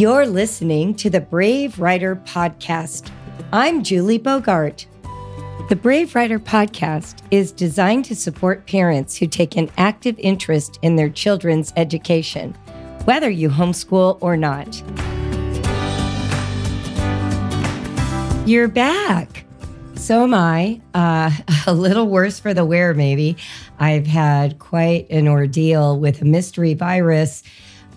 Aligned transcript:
You're 0.00 0.26
listening 0.26 0.94
to 0.94 1.10
the 1.10 1.20
Brave 1.20 1.78
Writer 1.78 2.16
Podcast. 2.16 3.12
I'm 3.52 3.82
Julie 3.82 4.16
Bogart. 4.16 4.86
The 5.68 5.76
Brave 5.76 6.14
Writer 6.14 6.38
Podcast 6.38 7.22
is 7.30 7.52
designed 7.52 8.06
to 8.06 8.16
support 8.16 8.66
parents 8.66 9.18
who 9.18 9.26
take 9.26 9.58
an 9.58 9.70
active 9.76 10.18
interest 10.18 10.78
in 10.80 10.96
their 10.96 11.10
children's 11.10 11.74
education, 11.76 12.54
whether 13.04 13.28
you 13.28 13.50
homeschool 13.50 14.16
or 14.22 14.38
not. 14.38 14.74
You're 18.48 18.68
back. 18.68 19.44
So 19.96 20.22
am 20.22 20.32
I. 20.32 20.80
Uh, 20.94 21.30
a 21.66 21.74
little 21.74 22.08
worse 22.08 22.40
for 22.40 22.54
the 22.54 22.64
wear, 22.64 22.94
maybe. 22.94 23.36
I've 23.78 24.06
had 24.06 24.60
quite 24.60 25.10
an 25.10 25.28
ordeal 25.28 26.00
with 26.00 26.22
a 26.22 26.24
mystery 26.24 26.72
virus 26.72 27.42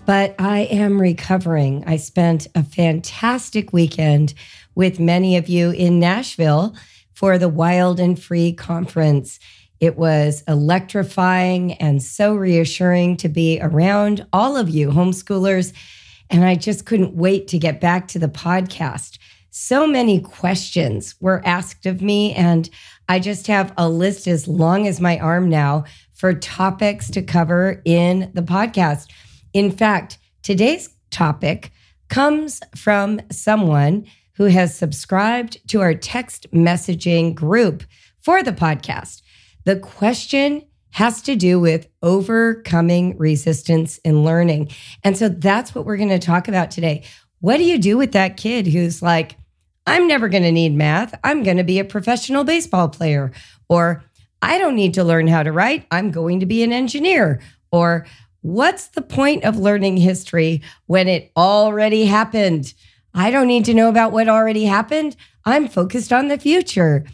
but 0.06 0.34
I 0.38 0.60
am 0.70 1.00
recovering. 1.00 1.84
I 1.86 1.96
spent 1.96 2.46
a 2.54 2.62
fantastic 2.62 3.72
weekend 3.72 4.34
with 4.74 5.00
many 5.00 5.36
of 5.36 5.48
you 5.48 5.70
in 5.70 5.98
Nashville 5.98 6.74
for 7.12 7.38
the 7.38 7.48
Wild 7.48 8.00
and 8.00 8.20
Free 8.20 8.52
conference. 8.52 9.38
It 9.80 9.96
was 9.96 10.42
electrifying 10.46 11.74
and 11.74 12.02
so 12.02 12.34
reassuring 12.34 13.16
to 13.18 13.28
be 13.28 13.58
around 13.60 14.26
all 14.32 14.56
of 14.56 14.68
you 14.68 14.90
homeschoolers. 14.90 15.72
And 16.30 16.44
I 16.44 16.54
just 16.54 16.86
couldn't 16.86 17.14
wait 17.14 17.48
to 17.48 17.58
get 17.58 17.80
back 17.80 18.08
to 18.08 18.18
the 18.18 18.28
podcast. 18.28 19.18
So 19.50 19.86
many 19.86 20.20
questions 20.20 21.14
were 21.20 21.40
asked 21.46 21.86
of 21.86 22.02
me, 22.02 22.34
and 22.34 22.68
I 23.08 23.20
just 23.20 23.46
have 23.46 23.72
a 23.76 23.88
list 23.88 24.26
as 24.26 24.48
long 24.48 24.88
as 24.88 25.00
my 25.00 25.18
arm 25.18 25.48
now 25.48 25.84
for 26.12 26.34
topics 26.34 27.08
to 27.10 27.22
cover 27.22 27.80
in 27.84 28.32
the 28.34 28.42
podcast. 28.42 29.06
In 29.54 29.70
fact, 29.70 30.18
today's 30.42 30.90
topic 31.10 31.70
comes 32.08 32.60
from 32.76 33.20
someone 33.30 34.04
who 34.36 34.44
has 34.44 34.76
subscribed 34.76 35.66
to 35.68 35.80
our 35.80 35.94
text 35.94 36.50
messaging 36.52 37.34
group 37.34 37.84
for 38.18 38.42
the 38.42 38.52
podcast. 38.52 39.22
The 39.64 39.76
question 39.76 40.64
has 40.90 41.22
to 41.22 41.36
do 41.36 41.58
with 41.58 41.88
overcoming 42.02 43.16
resistance 43.16 43.98
in 43.98 44.24
learning. 44.24 44.70
And 45.02 45.16
so 45.16 45.28
that's 45.28 45.74
what 45.74 45.86
we're 45.86 45.96
going 45.96 46.08
to 46.08 46.18
talk 46.18 46.48
about 46.48 46.70
today. 46.70 47.04
What 47.40 47.58
do 47.58 47.64
you 47.64 47.78
do 47.78 47.96
with 47.96 48.12
that 48.12 48.36
kid 48.36 48.66
who's 48.66 49.02
like, 49.02 49.36
I'm 49.86 50.08
never 50.08 50.28
going 50.28 50.42
to 50.44 50.52
need 50.52 50.74
math. 50.74 51.14
I'm 51.22 51.42
going 51.42 51.58
to 51.58 51.64
be 51.64 51.78
a 51.78 51.84
professional 51.84 52.42
baseball 52.42 52.88
player. 52.88 53.32
Or 53.68 54.02
I 54.42 54.58
don't 54.58 54.76
need 54.76 54.94
to 54.94 55.04
learn 55.04 55.26
how 55.26 55.42
to 55.42 55.52
write. 55.52 55.86
I'm 55.90 56.10
going 56.10 56.40
to 56.40 56.46
be 56.46 56.62
an 56.62 56.72
engineer. 56.72 57.40
Or 57.70 58.06
What's 58.44 58.88
the 58.88 59.00
point 59.00 59.44
of 59.44 59.56
learning 59.58 59.96
history 59.96 60.60
when 60.84 61.08
it 61.08 61.32
already 61.34 62.04
happened? 62.04 62.74
I 63.14 63.30
don't 63.30 63.46
need 63.46 63.64
to 63.64 63.72
know 63.72 63.88
about 63.88 64.12
what 64.12 64.28
already 64.28 64.66
happened. 64.66 65.16
I'm 65.46 65.66
focused 65.66 66.12
on 66.12 66.28
the 66.28 66.36
future. 66.36 67.06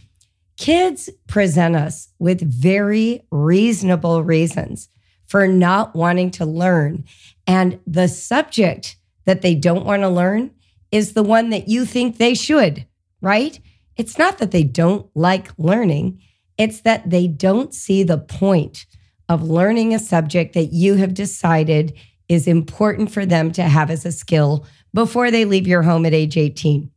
Kids 0.56 1.09
present 1.28 1.77
us 1.77 2.09
with 2.19 2.41
very 2.41 3.22
reasonable 3.31 4.25
reasons 4.25 4.89
for 5.25 5.47
not 5.47 5.95
wanting 5.95 6.33
to 6.33 6.45
learn. 6.45 7.05
And 7.47 7.78
the 7.87 8.09
subject 8.09 8.97
that 9.25 9.42
they 9.42 9.55
don't 9.55 9.87
want 9.87 10.03
to 10.03 10.09
learn 10.09 10.50
is 10.91 11.12
the 11.12 11.22
one 11.22 11.50
that 11.50 11.69
you 11.69 11.84
think 11.84 12.17
they 12.17 12.34
should, 12.34 12.87
right? 13.20 13.61
It's 13.97 14.19
not 14.19 14.39
that 14.39 14.50
they 14.50 14.65
don't 14.65 15.09
like 15.15 15.53
learning, 15.56 16.22
it's 16.59 16.81
that 16.81 17.09
they 17.09 17.28
don't 17.28 17.72
see 17.72 18.03
the 18.03 18.19
point 18.19 18.87
of 19.31 19.45
learning 19.45 19.95
a 19.95 19.98
subject 20.00 20.55
that 20.55 20.73
you 20.73 20.97
have 20.97 21.14
decided 21.14 21.97
is 22.28 22.49
important 22.49 23.12
for 23.12 23.25
them 23.25 23.53
to 23.53 23.62
have 23.62 23.88
as 23.88 24.05
a 24.05 24.10
skill 24.10 24.66
before 24.93 25.31
they 25.31 25.44
leave 25.44 25.69
your 25.69 25.82
home 25.82 26.05
at 26.05 26.12
age 26.12 26.37
18. 26.37 26.91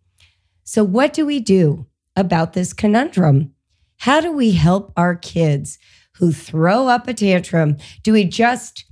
So, 0.64 0.84
what 0.84 1.14
do 1.14 1.28
we 1.28 1.40
do 1.40 1.86
about 2.16 2.54
this 2.54 2.74
conundrum? 2.74 3.54
How 3.98 4.20
do 4.20 4.32
we 4.32 4.54
help 4.54 4.92
our 4.98 5.16
kids 5.16 5.78
who 6.16 6.32
throw 6.32 6.88
up 6.88 7.08
a 7.08 7.14
tantrum? 7.14 7.78
Do 8.02 8.14
we 8.14 8.26
just 8.26 8.86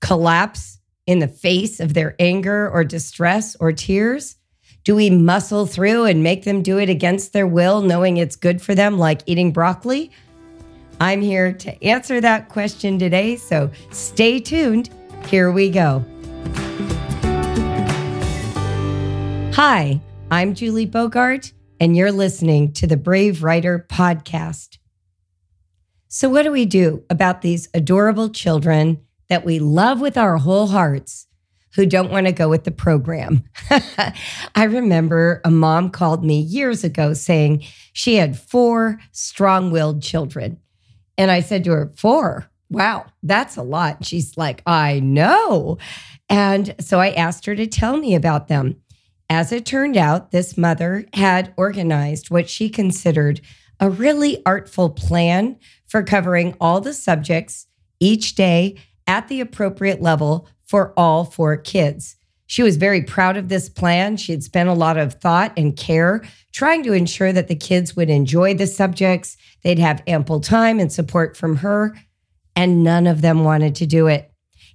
collapse 0.00 0.78
in 1.04 1.18
the 1.18 1.26
face 1.26 1.80
of 1.80 1.94
their 1.94 2.14
anger 2.20 2.70
or 2.70 2.84
distress 2.84 3.56
or 3.58 3.72
tears? 3.72 4.36
Do 4.84 4.94
we 4.94 5.10
muscle 5.10 5.66
through 5.66 6.04
and 6.04 6.22
make 6.22 6.44
them 6.44 6.62
do 6.62 6.78
it 6.78 6.88
against 6.88 7.32
their 7.32 7.46
will, 7.46 7.80
knowing 7.80 8.18
it's 8.18 8.36
good 8.36 8.62
for 8.62 8.76
them, 8.76 8.98
like 8.98 9.22
eating 9.26 9.50
broccoli? 9.50 10.12
I'm 11.00 11.20
here 11.20 11.52
to 11.52 11.84
answer 11.84 12.20
that 12.20 12.48
question 12.48 12.98
today, 12.98 13.36
so 13.36 13.70
stay 13.90 14.38
tuned. 14.38 14.90
Here 15.26 15.50
we 15.50 15.70
go. 15.70 16.04
Hi, 19.54 20.00
I'm 20.30 20.54
Julie 20.54 20.86
Bogart, 20.86 21.52
and 21.80 21.96
you're 21.96 22.12
listening 22.12 22.72
to 22.74 22.86
the 22.86 22.96
Brave 22.96 23.42
Writer 23.42 23.86
Podcast. 23.88 24.78
So, 26.08 26.28
what 26.28 26.42
do 26.42 26.52
we 26.52 26.64
do 26.64 27.04
about 27.10 27.42
these 27.42 27.68
adorable 27.74 28.30
children 28.30 29.00
that 29.28 29.44
we 29.44 29.58
love 29.58 30.00
with 30.00 30.16
our 30.16 30.36
whole 30.38 30.68
hearts 30.68 31.26
who 31.74 31.86
don't 31.86 32.10
want 32.10 32.26
to 32.26 32.32
go 32.32 32.48
with 32.48 32.64
the 32.64 32.70
program? 32.70 33.44
I 34.54 34.64
remember 34.64 35.40
a 35.44 35.50
mom 35.50 35.90
called 35.90 36.24
me 36.24 36.40
years 36.40 36.84
ago 36.84 37.14
saying 37.14 37.64
she 37.92 38.16
had 38.16 38.38
four 38.38 39.00
strong 39.12 39.70
willed 39.70 40.02
children. 40.02 40.60
And 41.16 41.30
I 41.30 41.40
said 41.40 41.64
to 41.64 41.72
her, 41.72 41.92
Four. 41.96 42.48
Wow, 42.70 43.06
that's 43.22 43.56
a 43.56 43.62
lot. 43.62 44.04
She's 44.04 44.36
like, 44.36 44.62
I 44.66 44.98
know. 45.00 45.78
And 46.28 46.74
so 46.80 46.98
I 46.98 47.10
asked 47.10 47.46
her 47.46 47.54
to 47.54 47.66
tell 47.66 47.98
me 47.98 48.14
about 48.14 48.48
them. 48.48 48.80
As 49.30 49.52
it 49.52 49.64
turned 49.64 49.96
out, 49.96 50.30
this 50.30 50.56
mother 50.56 51.04
had 51.12 51.52
organized 51.56 52.30
what 52.30 52.48
she 52.48 52.68
considered 52.68 53.40
a 53.80 53.90
really 53.90 54.42
artful 54.46 54.90
plan 54.90 55.56
for 55.86 56.02
covering 56.02 56.56
all 56.60 56.80
the 56.80 56.94
subjects 56.94 57.66
each 58.00 58.34
day 58.34 58.76
at 59.06 59.28
the 59.28 59.40
appropriate 59.40 60.00
level 60.00 60.48
for 60.64 60.92
all 60.96 61.24
four 61.24 61.56
kids. 61.56 62.16
She 62.46 62.62
was 62.62 62.76
very 62.76 63.02
proud 63.02 63.36
of 63.36 63.48
this 63.48 63.68
plan. 63.68 64.16
She 64.16 64.32
had 64.32 64.42
spent 64.42 64.68
a 64.68 64.74
lot 64.74 64.96
of 64.96 65.14
thought 65.14 65.52
and 65.56 65.76
care 65.76 66.22
trying 66.52 66.82
to 66.84 66.92
ensure 66.92 67.32
that 67.32 67.48
the 67.48 67.56
kids 67.56 67.96
would 67.96 68.10
enjoy 68.10 68.54
the 68.54 68.66
subjects, 68.66 69.36
they'd 69.62 69.78
have 69.78 70.02
ample 70.06 70.40
time 70.40 70.78
and 70.78 70.92
support 70.92 71.36
from 71.36 71.56
her, 71.56 71.96
and 72.54 72.84
none 72.84 73.06
of 73.06 73.22
them 73.22 73.42
wanted 73.42 73.74
to 73.74 73.86
do 73.86 74.06
it. 74.06 74.30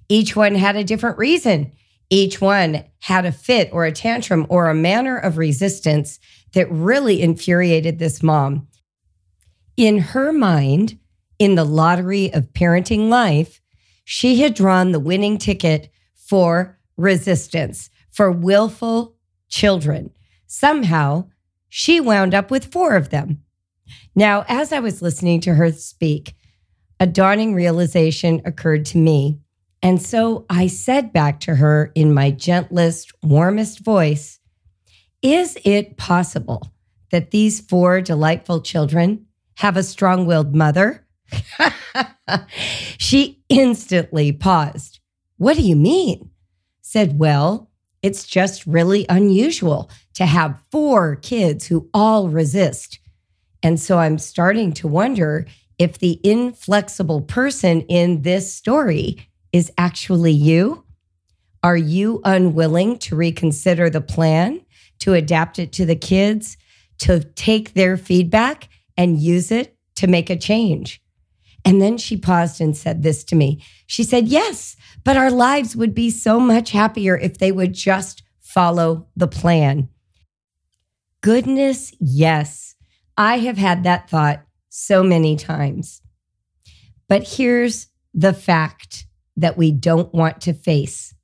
Each 0.08 0.34
one 0.34 0.56
had 0.56 0.76
a 0.76 0.84
different 0.84 1.16
reason. 1.16 1.72
Each 2.10 2.40
one 2.40 2.84
had 2.98 3.24
a 3.24 3.32
fit 3.32 3.70
or 3.72 3.84
a 3.84 3.92
tantrum 3.92 4.46
or 4.48 4.68
a 4.68 4.74
manner 4.74 5.16
of 5.16 5.38
resistance 5.38 6.18
that 6.52 6.70
really 6.70 7.22
infuriated 7.22 7.98
this 7.98 8.22
mom. 8.22 8.66
In 9.76 9.98
her 9.98 10.32
mind, 10.32 10.98
in 11.38 11.54
the 11.54 11.64
lottery 11.64 12.32
of 12.34 12.52
parenting 12.52 13.08
life, 13.08 13.60
she 14.04 14.40
had 14.40 14.54
drawn 14.54 14.90
the 14.90 15.00
winning 15.00 15.38
ticket 15.38 15.90
for 16.16 16.79
resistance 17.00 17.90
for 18.10 18.30
willful 18.30 19.16
children. 19.48 20.10
Somehow, 20.46 21.28
she 21.68 22.00
wound 22.00 22.34
up 22.34 22.50
with 22.50 22.72
four 22.72 22.96
of 22.96 23.10
them. 23.10 23.42
Now, 24.14 24.44
as 24.48 24.72
I 24.72 24.80
was 24.80 25.02
listening 25.02 25.40
to 25.42 25.54
her 25.54 25.72
speak, 25.72 26.34
a 26.98 27.06
dawning 27.06 27.54
realization 27.54 28.42
occurred 28.44 28.84
to 28.86 28.98
me. 28.98 29.40
And 29.82 30.02
so 30.02 30.44
I 30.50 30.66
said 30.66 31.12
back 31.12 31.40
to 31.40 31.54
her 31.54 31.90
in 31.94 32.12
my 32.12 32.30
gentlest, 32.30 33.12
warmest 33.22 33.80
voice 33.80 34.38
Is 35.22 35.58
it 35.64 35.96
possible 35.96 36.72
that 37.10 37.30
these 37.30 37.60
four 37.60 38.00
delightful 38.00 38.60
children 38.60 39.26
have 39.56 39.76
a 39.76 39.82
strong 39.82 40.26
willed 40.26 40.54
mother? 40.54 41.06
she 42.98 43.42
instantly 43.48 44.32
paused. 44.32 45.00
What 45.36 45.56
do 45.56 45.62
you 45.62 45.76
mean? 45.76 46.30
Said, 46.90 47.20
Well, 47.20 47.70
it's 48.02 48.24
just 48.24 48.66
really 48.66 49.06
unusual 49.08 49.88
to 50.14 50.26
have 50.26 50.60
four 50.72 51.16
kids 51.16 51.66
who 51.66 51.88
all 51.94 52.28
resist. 52.28 52.98
And 53.62 53.78
so 53.78 53.98
I'm 53.98 54.18
starting 54.18 54.72
to 54.72 54.88
wonder 54.88 55.46
if 55.78 55.98
the 55.98 56.20
inflexible 56.24 57.20
person 57.20 57.82
in 57.82 58.22
this 58.22 58.52
story 58.52 59.28
is 59.52 59.70
actually 59.78 60.32
you. 60.32 60.84
Are 61.62 61.76
you 61.76 62.22
unwilling 62.24 62.98
to 63.00 63.14
reconsider 63.14 63.88
the 63.88 64.00
plan, 64.00 64.60
to 64.98 65.14
adapt 65.14 65.60
it 65.60 65.72
to 65.74 65.86
the 65.86 65.94
kids, 65.94 66.56
to 66.98 67.20
take 67.20 67.74
their 67.74 67.96
feedback 67.96 68.68
and 68.96 69.20
use 69.20 69.52
it 69.52 69.76
to 69.96 70.08
make 70.08 70.28
a 70.28 70.36
change? 70.36 71.00
And 71.64 71.80
then 71.80 71.98
she 71.98 72.16
paused 72.16 72.60
and 72.60 72.76
said 72.76 73.02
this 73.02 73.22
to 73.24 73.36
me. 73.36 73.62
She 73.86 74.02
said, 74.02 74.28
Yes, 74.28 74.76
but 75.04 75.16
our 75.16 75.30
lives 75.30 75.76
would 75.76 75.94
be 75.94 76.10
so 76.10 76.40
much 76.40 76.70
happier 76.70 77.16
if 77.16 77.38
they 77.38 77.52
would 77.52 77.74
just 77.74 78.22
follow 78.40 79.08
the 79.16 79.28
plan. 79.28 79.88
Goodness, 81.20 81.92
yes. 82.00 82.74
I 83.16 83.38
have 83.38 83.58
had 83.58 83.84
that 83.84 84.08
thought 84.08 84.42
so 84.70 85.02
many 85.02 85.36
times. 85.36 86.00
But 87.08 87.28
here's 87.36 87.88
the 88.14 88.32
fact 88.32 89.06
that 89.36 89.58
we 89.58 89.72
don't 89.72 90.12
want 90.14 90.40
to 90.42 90.52
face 90.52 91.14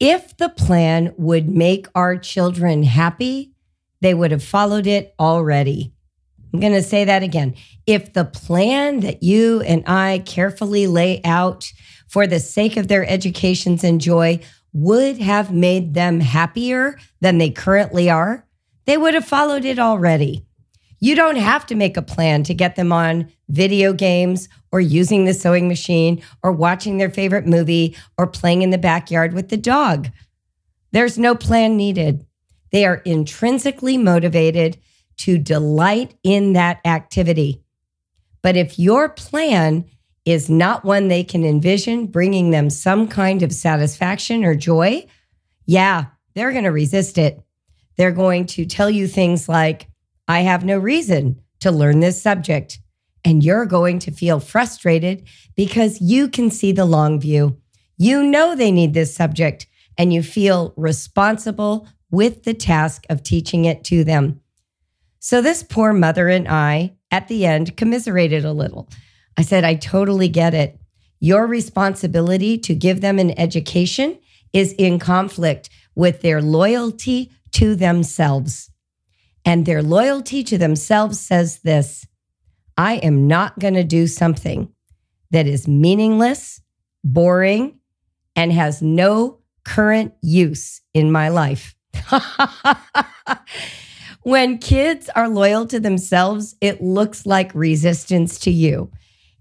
If 0.00 0.36
the 0.36 0.48
plan 0.48 1.14
would 1.16 1.48
make 1.48 1.86
our 1.94 2.16
children 2.16 2.82
happy, 2.82 3.52
they 4.00 4.14
would 4.14 4.32
have 4.32 4.42
followed 4.42 4.86
it 4.86 5.14
already. 5.20 5.92
I'm 6.52 6.60
going 6.60 6.72
to 6.72 6.82
say 6.82 7.04
that 7.04 7.22
again. 7.22 7.54
If 7.86 8.12
the 8.12 8.24
plan 8.24 9.00
that 9.00 9.22
you 9.22 9.60
and 9.62 9.82
I 9.86 10.22
carefully 10.26 10.86
lay 10.86 11.22
out 11.24 11.72
for 12.08 12.26
the 12.26 12.40
sake 12.40 12.76
of 12.76 12.88
their 12.88 13.06
educations 13.06 13.82
and 13.82 14.00
joy 14.00 14.40
would 14.72 15.18
have 15.18 15.52
made 15.52 15.94
them 15.94 16.20
happier 16.20 16.98
than 17.20 17.38
they 17.38 17.50
currently 17.50 18.10
are, 18.10 18.46
they 18.84 18.96
would 18.96 19.14
have 19.14 19.24
followed 19.24 19.64
it 19.64 19.78
already. 19.78 20.46
You 21.00 21.16
don't 21.16 21.36
have 21.36 21.66
to 21.66 21.74
make 21.74 21.96
a 21.96 22.02
plan 22.02 22.44
to 22.44 22.54
get 22.54 22.76
them 22.76 22.92
on 22.92 23.32
video 23.48 23.92
games 23.92 24.48
or 24.70 24.80
using 24.80 25.24
the 25.24 25.34
sewing 25.34 25.68
machine 25.68 26.22
or 26.42 26.52
watching 26.52 26.98
their 26.98 27.10
favorite 27.10 27.46
movie 27.46 27.96
or 28.16 28.26
playing 28.26 28.62
in 28.62 28.70
the 28.70 28.78
backyard 28.78 29.32
with 29.32 29.48
the 29.48 29.56
dog. 29.56 30.10
There's 30.92 31.18
no 31.18 31.34
plan 31.34 31.76
needed. 31.76 32.24
They 32.70 32.84
are 32.84 33.02
intrinsically 33.04 33.98
motivated 33.98 34.78
to 35.22 35.38
delight 35.38 36.14
in 36.22 36.52
that 36.54 36.80
activity. 36.84 37.62
But 38.42 38.56
if 38.56 38.78
your 38.78 39.08
plan 39.08 39.84
is 40.24 40.50
not 40.50 40.84
one 40.84 41.08
they 41.08 41.24
can 41.24 41.44
envision 41.44 42.06
bringing 42.06 42.50
them 42.50 42.70
some 42.70 43.08
kind 43.08 43.42
of 43.42 43.52
satisfaction 43.52 44.44
or 44.44 44.54
joy, 44.54 45.06
yeah, 45.66 46.06
they're 46.34 46.52
going 46.52 46.64
to 46.64 46.70
resist 46.70 47.18
it. 47.18 47.40
They're 47.96 48.12
going 48.12 48.46
to 48.46 48.66
tell 48.66 48.90
you 48.90 49.06
things 49.06 49.48
like, 49.48 49.88
I 50.26 50.40
have 50.40 50.64
no 50.64 50.78
reason 50.78 51.40
to 51.60 51.70
learn 51.70 52.00
this 52.00 52.20
subject. 52.20 52.78
And 53.24 53.44
you're 53.44 53.66
going 53.66 54.00
to 54.00 54.10
feel 54.10 54.40
frustrated 54.40 55.28
because 55.54 56.00
you 56.00 56.28
can 56.28 56.50
see 56.50 56.72
the 56.72 56.84
long 56.84 57.20
view. 57.20 57.58
You 57.96 58.24
know 58.24 58.56
they 58.56 58.72
need 58.72 58.94
this 58.94 59.14
subject 59.14 59.66
and 59.96 60.12
you 60.12 60.22
feel 60.22 60.74
responsible 60.76 61.86
with 62.10 62.44
the 62.44 62.54
task 62.54 63.04
of 63.08 63.22
teaching 63.22 63.64
it 63.64 63.84
to 63.84 64.04
them. 64.04 64.41
So, 65.24 65.40
this 65.40 65.62
poor 65.62 65.92
mother 65.92 66.26
and 66.26 66.48
I, 66.48 66.96
at 67.12 67.28
the 67.28 67.46
end, 67.46 67.76
commiserated 67.76 68.44
a 68.44 68.52
little. 68.52 68.88
I 69.36 69.42
said, 69.42 69.62
I 69.62 69.76
totally 69.76 70.28
get 70.28 70.52
it. 70.52 70.80
Your 71.20 71.46
responsibility 71.46 72.58
to 72.58 72.74
give 72.74 73.00
them 73.00 73.20
an 73.20 73.38
education 73.38 74.18
is 74.52 74.72
in 74.72 74.98
conflict 74.98 75.70
with 75.94 76.22
their 76.22 76.42
loyalty 76.42 77.30
to 77.52 77.76
themselves. 77.76 78.72
And 79.44 79.64
their 79.64 79.80
loyalty 79.80 80.42
to 80.42 80.58
themselves 80.58 81.20
says 81.20 81.60
this 81.60 82.04
I 82.76 82.94
am 82.94 83.28
not 83.28 83.60
going 83.60 83.74
to 83.74 83.84
do 83.84 84.08
something 84.08 84.72
that 85.30 85.46
is 85.46 85.68
meaningless, 85.68 86.60
boring, 87.04 87.78
and 88.34 88.52
has 88.52 88.82
no 88.82 89.38
current 89.64 90.14
use 90.20 90.80
in 90.92 91.12
my 91.12 91.28
life. 91.28 91.76
when 94.22 94.58
kids 94.58 95.08
are 95.16 95.28
loyal 95.28 95.66
to 95.66 95.80
themselves, 95.80 96.54
it 96.60 96.82
looks 96.82 97.26
like 97.26 97.54
resistance 97.54 98.38
to 98.40 98.50
you. 98.50 98.90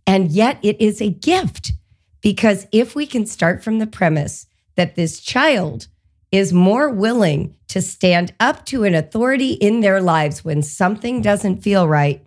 And 0.07 0.31
yet 0.31 0.59
it 0.63 0.81
is 0.81 1.01
a 1.01 1.09
gift 1.09 1.73
because 2.21 2.67
if 2.71 2.95
we 2.95 3.05
can 3.05 3.25
start 3.25 3.63
from 3.63 3.79
the 3.79 3.87
premise 3.87 4.47
that 4.75 4.95
this 4.95 5.19
child 5.19 5.87
is 6.31 6.53
more 6.53 6.89
willing 6.89 7.55
to 7.67 7.81
stand 7.81 8.33
up 8.39 8.65
to 8.65 8.83
an 8.83 8.95
authority 8.95 9.53
in 9.53 9.81
their 9.81 10.01
lives 10.01 10.43
when 10.43 10.61
something 10.61 11.21
doesn't 11.21 11.61
feel 11.61 11.87
right, 11.87 12.25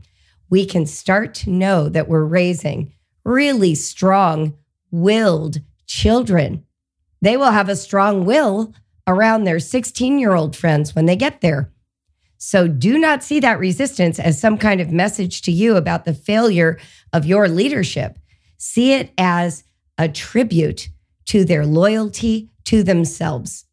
we 0.51 0.67
can 0.67 0.87
start 0.87 1.35
to 1.35 1.51
know 1.51 1.89
that 1.89 2.09
we're 2.09 2.25
raising 2.25 2.93
really 3.25 3.75
strong 3.75 4.55
willed 4.91 5.61
children. 5.87 6.65
They 7.21 7.37
will 7.37 7.51
have 7.51 7.69
a 7.69 7.77
strong 7.77 8.25
will 8.25 8.75
around 9.07 9.45
their 9.45 9.59
16 9.59 10.19
year 10.19 10.35
old 10.35 10.55
friends 10.55 10.95
when 10.95 11.07
they 11.07 11.17
get 11.17 11.41
there. 11.41 11.73
So 12.39 12.69
do 12.69 12.99
not 12.99 13.23
see 13.23 13.41
that 13.41 13.59
resistance 13.59 14.19
as 14.19 14.41
some 14.41 14.59
kind 14.59 14.81
of 14.81 14.91
message 14.91 15.43
to 15.43 15.53
you 15.53 15.77
about 15.77 16.05
the 16.05 16.15
failure 16.15 16.79
of 17.13 17.25
your 17.25 17.49
leadership. 17.49 18.19
See 18.59 18.93
it 18.93 19.13
as 19.17 19.65
a 19.99 20.09
tribute 20.09 20.89
to 21.27 21.45
their 21.45 21.65
loyalty 21.65 22.51
to 22.65 22.83
themselves. 22.83 23.65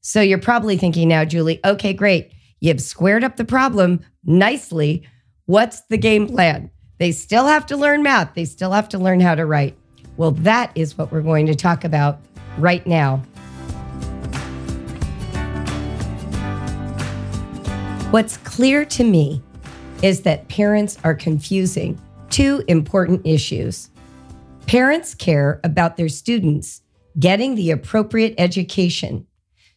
So 0.00 0.20
you're 0.20 0.38
probably 0.38 0.76
thinking 0.76 1.08
now, 1.08 1.24
Julie, 1.24 1.60
okay, 1.64 1.92
great. 1.92 2.32
You've 2.60 2.80
squared 2.80 3.24
up 3.24 3.36
the 3.36 3.44
problem 3.44 4.00
nicely. 4.24 5.04
What's 5.46 5.82
the 5.82 5.98
game 5.98 6.26
plan? 6.26 6.70
They 6.98 7.12
still 7.12 7.46
have 7.46 7.66
to 7.66 7.76
learn 7.76 8.02
math, 8.02 8.34
they 8.34 8.44
still 8.44 8.72
have 8.72 8.88
to 8.90 8.98
learn 8.98 9.20
how 9.20 9.34
to 9.34 9.46
write. 9.46 9.76
Well, 10.16 10.32
that 10.32 10.70
is 10.74 10.96
what 10.98 11.10
we're 11.10 11.22
going 11.22 11.46
to 11.46 11.54
talk 11.54 11.84
about 11.84 12.20
right 12.58 12.86
now. 12.86 13.22
What's 18.12 18.36
clear 18.36 18.84
to 18.84 19.04
me 19.04 19.42
is 20.02 20.20
that 20.20 20.46
parents 20.48 20.98
are 21.02 21.14
confusing 21.14 21.98
two 22.28 22.62
important 22.68 23.26
issues. 23.26 23.88
Parents 24.66 25.14
care 25.14 25.62
about 25.64 25.96
their 25.96 26.10
students 26.10 26.82
getting 27.18 27.54
the 27.54 27.70
appropriate 27.70 28.34
education, 28.36 29.26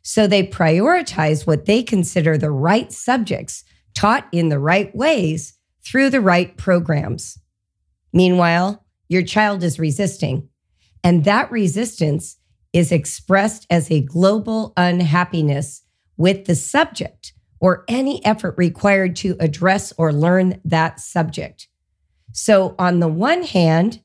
so 0.02 0.28
they 0.28 0.46
prioritize 0.46 1.48
what 1.48 1.64
they 1.64 1.82
consider 1.82 2.38
the 2.38 2.52
right 2.52 2.92
subjects 2.92 3.64
taught 3.94 4.28
in 4.34 4.50
the 4.50 4.60
right 4.60 4.94
ways 4.94 5.54
through 5.86 6.10
the 6.10 6.20
right 6.20 6.58
programs. 6.58 7.40
Meanwhile, 8.12 8.86
your 9.08 9.24
child 9.24 9.64
is 9.64 9.80
resisting, 9.80 10.50
and 11.06 11.24
that 11.24 11.50
resistance 11.52 12.36
is 12.74 12.92
expressed 12.92 13.66
as 13.70 13.90
a 13.90 14.02
global 14.02 14.74
unhappiness 14.76 15.84
with 16.18 16.44
the 16.44 16.56
subject 16.56 17.32
or 17.60 17.86
any 17.88 18.24
effort 18.26 18.56
required 18.58 19.16
to 19.18 19.36
address 19.40 19.94
or 19.98 20.12
learn 20.12 20.60
that 20.66 21.00
subject. 21.00 21.68
So, 22.32 22.76
on 22.78 23.00
the 23.00 23.08
one 23.08 23.44
hand, 23.44 24.02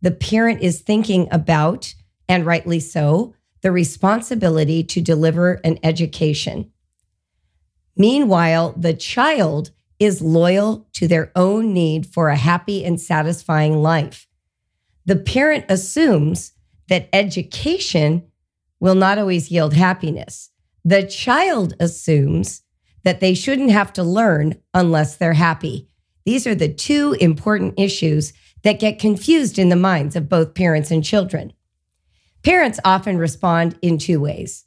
the 0.00 0.10
parent 0.10 0.62
is 0.62 0.80
thinking 0.80 1.28
about, 1.30 1.94
and 2.28 2.46
rightly 2.46 2.80
so, 2.80 3.34
the 3.62 3.72
responsibility 3.72 4.82
to 4.84 5.00
deliver 5.00 5.54
an 5.64 5.78
education. 5.82 6.70
Meanwhile, 7.96 8.74
the 8.76 8.94
child 8.94 9.70
is 9.98 10.20
loyal 10.20 10.86
to 10.94 11.06
their 11.06 11.30
own 11.36 11.72
need 11.72 12.06
for 12.06 12.28
a 12.28 12.36
happy 12.36 12.84
and 12.84 13.00
satisfying 13.00 13.80
life. 13.80 14.26
The 15.06 15.16
parent 15.16 15.66
assumes 15.68 16.52
that 16.88 17.08
education 17.12 18.24
will 18.80 18.94
not 18.94 19.18
always 19.18 19.50
yield 19.50 19.74
happiness. 19.74 20.50
The 20.84 21.04
child 21.04 21.74
assumes 21.80 22.63
that 23.04 23.20
they 23.20 23.34
shouldn't 23.34 23.70
have 23.70 23.92
to 23.94 24.02
learn 24.02 24.56
unless 24.72 25.16
they're 25.16 25.34
happy. 25.34 25.88
These 26.24 26.46
are 26.46 26.54
the 26.54 26.72
two 26.72 27.16
important 27.20 27.74
issues 27.78 28.32
that 28.62 28.80
get 28.80 28.98
confused 28.98 29.58
in 29.58 29.68
the 29.68 29.76
minds 29.76 30.16
of 30.16 30.28
both 30.28 30.54
parents 30.54 30.90
and 30.90 31.04
children. 31.04 31.52
Parents 32.42 32.80
often 32.84 33.18
respond 33.18 33.78
in 33.82 33.98
two 33.98 34.20
ways. 34.20 34.64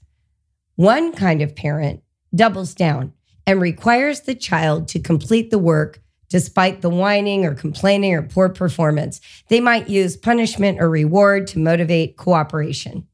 One 0.76 1.12
kind 1.12 1.42
of 1.42 1.56
parent 1.56 2.02
doubles 2.34 2.74
down 2.74 3.14
and 3.46 3.60
requires 3.60 4.22
the 4.22 4.36
child 4.36 4.88
to 4.90 5.00
complete 5.00 5.50
the 5.50 5.60
work 5.60 6.02
despite 6.30 6.82
the 6.82 6.90
whining 6.90 7.46
or 7.46 7.56
complaining 7.56 8.14
or 8.14 8.22
poor 8.22 8.50
performance. 8.50 9.22
They 9.50 9.62
might 9.62 9.90
use 9.90 10.18
punishment 10.18 10.80
or 10.80 10.90
reward 10.90 11.48
to 11.48 11.60
motivate 11.60 12.18
cooperation. 12.18 13.08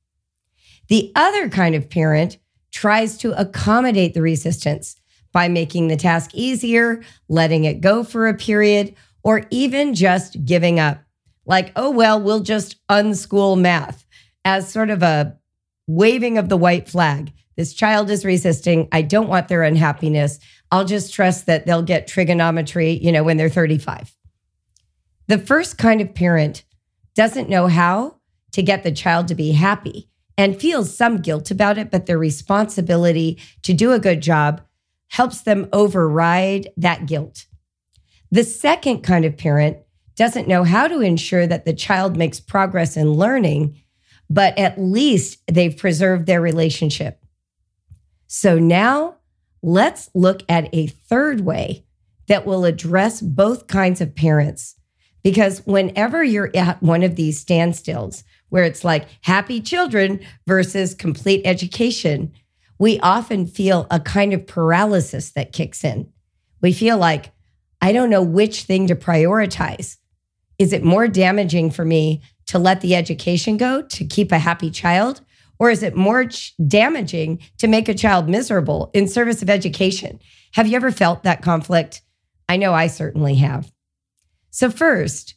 The 0.88 1.12
other 1.16 1.48
kind 1.50 1.76
of 1.76 1.90
parent 1.90 2.40
tries 2.72 3.18
to 3.20 3.40
accommodate 3.40 4.14
the 4.14 4.22
resistance 4.22 4.96
by 5.34 5.50
making 5.50 5.88
the 5.88 5.98
task 5.98 6.32
easier, 6.34 7.04
letting 7.28 7.66
it 7.66 7.82
go 7.82 8.04
for 8.04 8.28
a 8.28 8.34
period, 8.34 8.96
or 9.24 9.44
even 9.50 9.94
just 9.94 10.46
giving 10.46 10.80
up. 10.80 11.00
Like, 11.46 11.74
oh, 11.76 11.90
well, 11.90 12.22
we'll 12.22 12.40
just 12.40 12.78
unschool 12.88 13.60
math 13.60 14.06
as 14.46 14.72
sort 14.72 14.90
of 14.90 15.04
a 15.04 15.38
waving 15.88 16.38
of 16.38 16.48
the 16.48 16.58
white 16.58 16.88
flag. 16.88 17.34
This 17.58 17.74
child 17.74 18.10
is 18.10 18.24
resisting. 18.26 18.88
I 18.92 19.02
don't 19.02 19.28
want 19.28 19.48
their 19.48 19.64
unhappiness. 19.64 20.40
I'll 20.72 20.86
just 20.86 21.14
trust 21.14 21.46
that 21.46 21.66
they'll 21.66 21.84
get 21.84 22.08
trigonometry, 22.08 22.92
you 22.92 23.12
know, 23.12 23.24
when 23.24 23.38
they're 23.38 23.50
35. 23.50 24.16
The 25.28 25.38
first 25.38 25.78
kind 25.78 26.02
of 26.02 26.16
parent 26.16 26.64
doesn't 27.16 27.50
know 27.50 27.68
how 27.68 28.18
to 28.54 28.64
get 28.64 28.84
the 28.84 28.92
child 28.92 29.28
to 29.28 29.36
be 29.36 29.52
happy 29.52 30.10
and 30.38 30.60
feels 30.60 30.96
some 30.96 31.20
guilt 31.20 31.52
about 31.52 31.78
it, 31.78 31.92
but 31.92 32.06
their 32.06 32.18
responsibility 32.18 33.40
to 33.62 33.74
do 33.74 33.92
a 33.92 34.00
good 34.00 34.22
job 34.22 34.62
helps 35.14 35.42
them 35.42 35.70
override 35.72 36.68
that 36.76 37.06
guilt. 37.06 37.46
The 38.32 38.44
second 38.44 39.02
kind 39.02 39.26
of 39.26 39.38
parent 39.38 39.78
doesn't 40.16 40.48
know 40.48 40.64
how 40.64 40.88
to 40.88 41.02
ensure 41.02 41.46
that 41.46 41.66
the 41.66 41.74
child 41.74 42.18
makes 42.18 42.40
progress 42.40 42.98
in 42.98 43.14
learning, 43.14 43.80
but 44.28 44.58
at 44.58 44.82
least 44.82 45.38
they've 45.46 45.78
preserved 45.78 46.26
their 46.26 46.42
relationship. 46.42 47.24
So 48.26 48.58
now 48.58 49.18
let's 49.62 50.10
look 50.16 50.42
at 50.50 50.74
a 50.74 50.88
third 50.88 51.42
way 51.42 51.86
that 52.28 52.48
will 52.48 52.66
address 52.66 53.22
both 53.22 53.68
kinds 53.68 54.02
of 54.02 54.16
parents. 54.16 54.78
Because 55.22 55.60
whenever 55.68 56.24
you're 56.24 56.50
at 56.56 56.82
one 56.82 57.04
of 57.04 57.16
these 57.16 57.46
standstills 57.46 58.24
where 58.50 58.64
it's 58.64 58.84
like 58.84 59.06
happy 59.22 59.62
children 59.62 60.22
versus 60.48 60.96
complete 60.96 61.44
education, 61.46 62.32
we 62.80 63.00
often 63.00 63.46
feel 63.46 63.88
a 63.90 64.00
kind 64.00 64.34
of 64.34 64.48
paralysis 64.48 65.32
that 65.32 65.54
kicks 65.54 65.84
in. 65.84 66.12
We 66.62 66.74
feel 66.74 66.98
like, 66.98 67.32
I 67.82 67.92
don't 67.92 68.10
know 68.10 68.24
which 68.24 68.64
thing 68.64 68.88
to 68.88 68.96
prioritize. 68.96 69.98
Is 70.58 70.74
it 70.74 70.84
more 70.84 71.08
damaging 71.08 71.72
for 71.72 71.86
me 71.86 72.22
to 72.48 72.60
let 72.60 72.82
the 72.82 72.96
education 72.96 73.58
go 73.58 73.82
to 73.82 74.06
keep 74.06 74.32
a 74.32 74.40
happy 74.40 74.72
child? 74.72 75.22
Or 75.60 75.70
is 75.70 75.84
it 75.84 75.96
more 75.96 76.26
ch- 76.26 76.54
damaging 76.68 77.40
to 77.58 77.68
make 77.68 77.88
a 77.88 77.94
child 77.94 78.28
miserable 78.30 78.92
in 78.94 79.08
service 79.08 79.42
of 79.42 79.50
education? 79.50 80.20
Have 80.54 80.68
you 80.68 80.76
ever 80.76 80.92
felt 80.92 81.24
that 81.24 81.42
conflict? 81.42 82.02
I 82.50 82.58
know 82.58 82.74
I 82.74 82.88
certainly 82.88 83.36
have. 83.36 83.72
So, 84.50 84.70
first, 84.70 85.36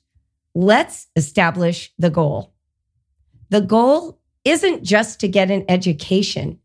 let's 0.55 1.07
establish 1.17 1.93
the 1.99 2.11
goal. 2.11 2.55
The 3.51 3.61
goal 3.61 4.21
isn't 4.45 4.83
just 4.83 5.21
to 5.21 5.29
get 5.29 5.51
an 5.51 5.65
education, 5.69 6.59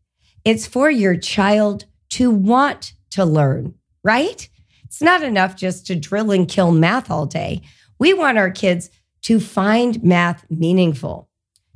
it's 0.44 0.66
for 0.66 0.90
your 0.90 1.16
child 1.16 1.84
to 2.10 2.30
want 2.30 2.94
to 3.10 3.24
learn, 3.24 3.74
right? 4.02 4.48
It's 4.84 5.02
not 5.02 5.22
enough 5.22 5.56
just 5.56 5.86
to 5.86 5.96
drill 5.96 6.30
and 6.30 6.48
kill 6.48 6.72
math 6.72 7.10
all 7.10 7.26
day. 7.26 7.62
We 7.98 8.12
want 8.12 8.38
our 8.38 8.50
kids 8.50 8.90
to 9.22 9.40
find 9.40 10.02
math 10.02 10.44
meaningful, 10.50 11.28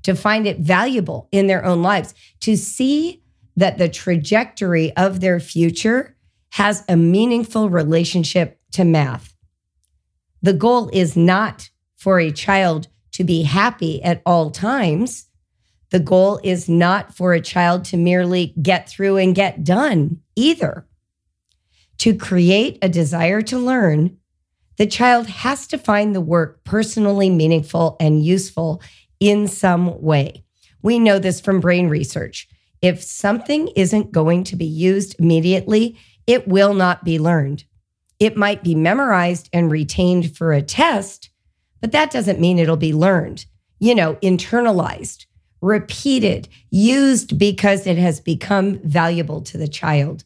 to 0.03 0.15
find 0.15 0.47
it 0.47 0.59
valuable 0.59 1.29
in 1.33 1.47
their 1.47 1.65
own 1.65 1.83
lives, 1.83 2.15
to 2.41 2.57
see 2.57 3.23
that 3.57 3.79
the 3.79 3.89
trajectory 3.89 4.95
of 4.97 5.21
their 5.21 5.41
future 5.41 6.17
has 6.51 6.85
a 6.89 6.97
meaningful 6.97 7.71
relationship 7.71 8.61
to 8.73 8.85
math. 8.85 9.35
The 10.43 10.53
goal 10.53 10.91
is 10.93 11.17
not 11.17 11.71
for 11.97 12.21
a 12.21 12.31
child 12.31 12.89
to 13.13 13.25
be 13.25 13.43
happy 13.43 14.03
at 14.03 14.21
all 14.27 14.51
times. 14.51 15.27
The 15.91 16.01
goal 16.01 16.41
is 16.43 16.69
not 16.69 17.15
for 17.15 17.33
a 17.33 17.41
child 17.41 17.85
to 17.87 17.97
merely 17.97 18.55
get 18.61 18.89
through 18.89 19.19
and 19.19 19.35
get 19.35 19.65
done 19.65 20.21
either. 20.35 20.87
To 21.99 22.15
create 22.15 22.79
a 22.83 22.89
desire 22.89 23.41
to 23.43 23.59
learn, 23.59 24.19
the 24.77 24.87
child 24.87 25.27
has 25.29 25.67
to 25.69 25.79
find 25.79 26.15
the 26.15 26.21
work 26.21 26.65
personally 26.65 27.31
meaningful 27.31 27.97
and 27.99 28.25
useful 28.25 28.83
in 29.21 29.49
some 29.49 30.03
way. 30.03 30.45
We 30.83 30.99
know 30.99 31.19
this 31.19 31.41
from 31.41 31.61
brain 31.61 31.89
research. 31.89 32.49
If 32.83 33.03
something 33.03 33.69
isn't 33.69 34.13
going 34.13 34.45
to 34.45 34.57
be 34.57 34.67
used 34.67 35.19
immediately, 35.19 35.99
it 36.27 36.47
will 36.47 36.75
not 36.75 37.05
be 37.05 37.19
learned. 37.19 37.65
It 38.19 38.37
might 38.37 38.63
be 38.63 38.75
memorized 38.75 39.49
and 39.53 39.71
retained 39.71 40.37
for 40.37 40.53
a 40.53 40.63
test, 40.63 41.31
but 41.81 41.93
that 41.93 42.11
doesn't 42.11 42.41
mean 42.41 42.59
it'll 42.59 42.77
be 42.77 42.93
learned, 42.93 43.47
you 43.79 43.95
know, 43.95 44.15
internalized, 44.17 45.27
repeated, 45.61 46.49
used 46.71 47.39
because 47.39 47.87
it 47.87 47.99
has 47.99 48.21
become 48.21 48.79
valuable 48.85 49.41
to 49.43 49.59
the 49.59 49.69
child. 49.69 50.25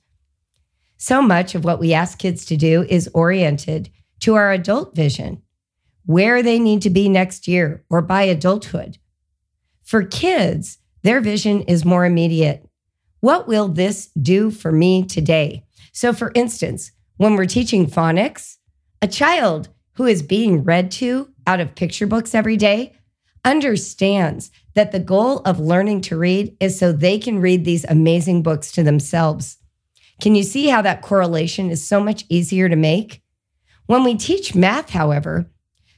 So 0.97 1.23
much 1.23 1.55
of 1.55 1.65
what 1.65 1.81
we 1.81 1.95
ask 1.95 2.19
kids 2.19 2.45
to 2.47 2.57
do 2.57 2.85
is 2.89 3.11
oriented 3.15 3.91
to 4.21 4.35
our 4.35 4.53
adult 4.53 4.95
vision, 4.95 5.43
where 6.05 6.43
they 6.43 6.59
need 6.59 6.83
to 6.83 6.91
be 6.91 7.09
next 7.09 7.49
year 7.49 7.85
or 7.89 8.03
by 8.03 8.23
adulthood. 8.23 8.99
For 9.83 10.03
kids, 10.03 10.79
their 11.03 11.21
vision 11.21 11.63
is 11.63 11.85
more 11.85 12.05
immediate. 12.05 12.69
What 13.21 13.49
will 13.49 13.69
this 13.69 14.11
do 14.21 14.51
for 14.51 14.73
me 14.73 15.05
today? 15.05 15.65
So, 15.93 16.13
for 16.13 16.33
instance, 16.35 16.93
when 17.17 17.35
we're 17.35 17.47
teaching 17.47 17.87
phonics, 17.87 18.57
a 19.03 19.09
child 19.09 19.69
who 19.95 20.07
is 20.07 20.23
being 20.23 20.65
read 20.65 20.91
to 20.93 21.31
out 21.47 21.61
of 21.61 21.75
picture 21.75 22.07
books 22.07 22.35
every 22.35 22.57
day 22.57 22.95
understands 23.45 24.51
that 24.75 24.93
the 24.93 25.01
goal 25.01 25.39
of 25.39 25.59
learning 25.59 26.01
to 26.03 26.17
read 26.17 26.57
is 26.61 26.79
so 26.79 26.93
they 26.93 27.19
can 27.19 27.41
read 27.41 27.65
these 27.65 27.85
amazing 27.85 28.43
books 28.43 28.73
to 28.73 28.83
themselves. 28.83 29.59
Can 30.21 30.35
you 30.35 30.43
see 30.43 30.69
how 30.69 30.83
that 30.83 31.03
correlation 31.03 31.71
is 31.71 31.87
so 31.87 32.01
much 32.01 32.25
easier 32.29 32.69
to 32.69 32.77
make? 32.77 33.23
When 33.87 34.05
we 34.05 34.17
teach 34.17 34.55
math, 34.55 34.91
however, 34.91 35.51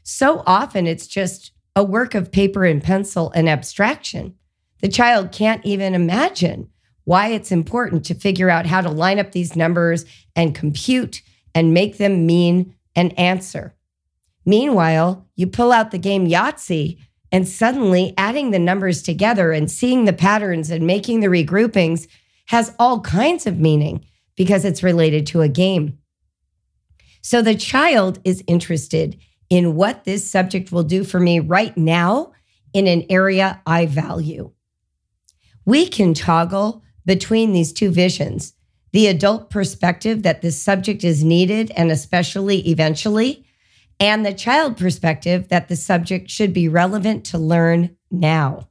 so 0.03 0.43
often 0.47 0.87
it's 0.87 1.07
just 1.07 1.53
a 1.77 1.85
work 1.85 2.15
of 2.15 2.33
paper 2.33 2.65
and 2.65 2.83
pencil 2.83 3.31
and 3.35 3.49
abstraction. 3.49 4.35
The 4.81 4.89
child 4.89 5.33
can't 5.33 5.65
even 5.65 5.95
imagine 5.95 6.69
why 7.05 7.29
it's 7.29 7.53
important 7.53 8.05
to 8.07 8.15
figure 8.15 8.51
out 8.51 8.67
how 8.67 8.81
to 8.81 8.91
line 8.91 9.19
up 9.19 9.33
these 9.33 9.57
numbers 9.57 10.05
and 10.37 10.55
compute 10.55 11.23
and 11.55 11.75
make 11.75 11.99
them 11.99 12.27
mean 12.27 12.75
an 12.95 13.11
answer. 13.13 13.75
Meanwhile, 14.45 15.27
you 15.35 15.47
pull 15.47 15.73
out 15.73 15.91
the 15.91 15.99
game 15.99 16.29
Yahtzee, 16.29 16.99
and 17.33 17.49
suddenly 17.49 18.15
adding 18.17 18.51
the 18.51 18.59
numbers 18.59 19.03
together 19.03 19.51
and 19.51 19.71
seeing 19.71 20.05
the 20.05 20.13
patterns 20.13 20.71
and 20.71 20.87
making 20.87 21.21
the 21.21 21.27
regroupings 21.27 22.07
has 22.47 22.75
all 22.79 23.01
kinds 23.01 23.47
of 23.47 23.59
meaning 23.59 24.05
because 24.37 24.65
it's 24.65 24.83
related 24.83 25.27
to 25.27 25.41
a 25.41 25.49
game. 25.49 25.99
So 27.23 27.41
the 27.41 27.55
child 27.55 28.21
is 28.25 28.45
interested 28.47 29.19
in 29.49 29.75
what 29.75 30.05
this 30.05 30.31
subject 30.31 30.71
will 30.71 30.83
do 30.83 31.03
for 31.05 31.19
me 31.19 31.41
right 31.41 31.77
now 31.77 32.33
in 32.73 32.87
an 32.87 33.05
area 33.09 33.61
I 33.67 33.87
value. 33.87 34.53
We 35.65 35.89
can 35.89 36.15
toggle 36.15 36.83
between 37.05 37.53
these 37.53 37.73
two 37.73 37.91
visions 37.91 38.55
the 38.93 39.07
adult 39.07 39.49
perspective 39.49 40.23
that 40.23 40.43
this 40.43 40.61
subject 40.61 41.03
is 41.03 41.25
needed 41.25 41.73
and 41.77 41.91
especially 41.91 42.59
eventually, 42.69 43.47
and 44.01 44.25
the 44.25 44.33
child 44.33 44.77
perspective 44.77 45.49
that 45.49 45.69
the 45.69 45.77
subject 45.77 46.31
should 46.31 46.53
be 46.53 46.69
relevant 46.69 47.25
to 47.27 47.39
learn 47.39 47.97
now. 48.11 48.69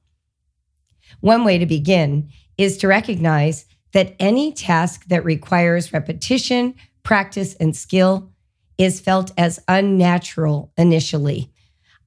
One 1.20 1.44
way 1.44 1.58
to 1.58 1.66
begin 1.66 2.30
is 2.58 2.78
to 2.78 2.88
recognize 2.88 3.66
that 3.94 4.16
any 4.20 4.54
task 4.54 5.06
that 5.08 5.26
requires 5.26 5.94
repetition, 5.94 6.76
practice, 7.04 7.56
and 7.56 7.76
skill 7.76 8.32
is 8.78 9.00
felt 9.00 9.32
as 9.38 9.60
unnatural 9.68 10.72
initially. 10.78 11.52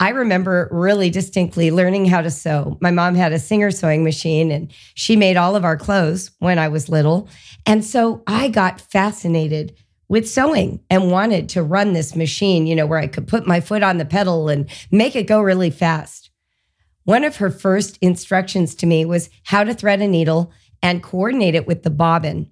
I 0.00 0.08
remember 0.10 0.68
really 0.72 1.08
distinctly 1.08 1.70
learning 1.70 2.06
how 2.06 2.20
to 2.20 2.30
sew. 2.30 2.78
My 2.80 2.90
mom 2.90 3.14
had 3.14 3.32
a 3.32 3.38
Singer 3.38 3.70
sewing 3.70 4.02
machine 4.02 4.50
and 4.50 4.72
she 4.94 5.14
made 5.14 5.36
all 5.36 5.54
of 5.54 5.64
our 5.64 5.76
clothes 5.76 6.32
when 6.40 6.58
I 6.58 6.68
was 6.68 6.88
little. 6.88 7.28
And 7.64 7.84
so 7.84 8.22
I 8.26 8.48
got 8.48 8.80
fascinated 8.80 9.76
with 10.08 10.28
sewing 10.28 10.80
and 10.90 11.10
wanted 11.10 11.48
to 11.50 11.62
run 11.62 11.92
this 11.92 12.14
machine, 12.14 12.66
you 12.66 12.74
know, 12.74 12.86
where 12.86 12.98
I 12.98 13.06
could 13.06 13.26
put 13.26 13.46
my 13.46 13.60
foot 13.60 13.82
on 13.82 13.98
the 13.98 14.04
pedal 14.04 14.48
and 14.48 14.68
make 14.90 15.16
it 15.16 15.26
go 15.26 15.40
really 15.40 15.70
fast. 15.70 16.30
One 17.04 17.24
of 17.24 17.36
her 17.36 17.50
first 17.50 17.98
instructions 18.00 18.74
to 18.76 18.86
me 18.86 19.04
was 19.04 19.30
how 19.44 19.64
to 19.64 19.74
thread 19.74 20.00
a 20.00 20.08
needle 20.08 20.52
and 20.82 21.02
coordinate 21.02 21.54
it 21.54 21.66
with 21.66 21.82
the 21.82 21.90
bobbin. 21.90 22.50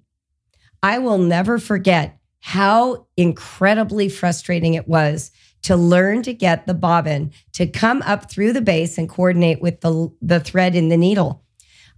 I 0.81 0.99
will 0.99 1.17
never 1.17 1.59
forget 1.59 2.19
how 2.39 3.07
incredibly 3.15 4.09
frustrating 4.09 4.73
it 4.73 4.87
was 4.87 5.31
to 5.63 5.77
learn 5.77 6.21
to 6.23 6.33
get 6.33 6.67
the 6.67 6.73
bobbin 6.73 7.31
to 7.53 7.65
come 7.65 8.01
up 8.01 8.29
through 8.29 8.53
the 8.53 8.61
base 8.61 8.97
and 8.97 9.07
coordinate 9.07 9.61
with 9.61 9.81
the, 9.81 10.11
the 10.21 10.39
thread 10.39 10.75
in 10.75 10.89
the 10.89 10.97
needle. 10.97 11.43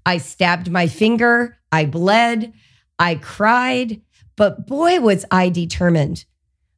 I 0.06 0.20
stabbed 0.20 0.70
my 0.70 0.88
finger, 0.88 1.58
I 1.72 1.86
bled, 1.86 2.54
I 3.00 3.16
cried, 3.16 4.02
but 4.36 4.68
boy, 4.68 5.00
was 5.00 5.26
I 5.32 5.50
determined. 5.50 6.26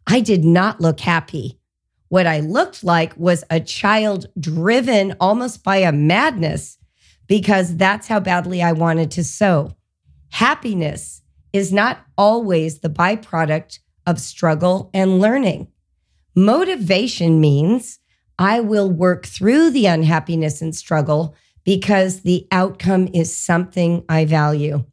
I 0.05 0.19
did 0.19 0.43
not 0.43 0.79
look 0.79 0.99
happy. 0.99 1.59
What 2.09 2.27
I 2.27 2.39
looked 2.39 2.83
like 2.83 3.17
was 3.17 3.43
a 3.49 3.59
child 3.59 4.27
driven 4.39 5.15
almost 5.19 5.63
by 5.63 5.77
a 5.77 5.91
madness 5.91 6.77
because 7.27 7.75
that's 7.75 8.07
how 8.07 8.19
badly 8.19 8.61
I 8.61 8.71
wanted 8.71 9.11
to 9.11 9.23
sew. 9.23 9.75
Happiness 10.29 11.21
is 11.51 11.73
not 11.73 12.05
always 12.17 12.79
the 12.79 12.89
byproduct 12.89 13.79
of 14.05 14.21
struggle 14.21 14.89
and 14.93 15.19
learning. 15.19 15.67
Motivation 16.35 17.41
means 17.41 17.99
I 18.39 18.59
will 18.59 18.89
work 18.89 19.25
through 19.25 19.71
the 19.71 19.87
unhappiness 19.87 20.61
and 20.61 20.75
struggle 20.75 21.35
because 21.65 22.21
the 22.21 22.47
outcome 22.51 23.09
is 23.13 23.35
something 23.35 24.05
I 24.07 24.25
value. 24.25 24.85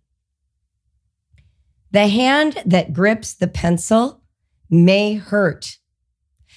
The 1.94 2.08
hand 2.08 2.60
that 2.66 2.92
grips 2.92 3.34
the 3.34 3.46
pencil 3.46 4.20
may 4.68 5.14
hurt. 5.14 5.78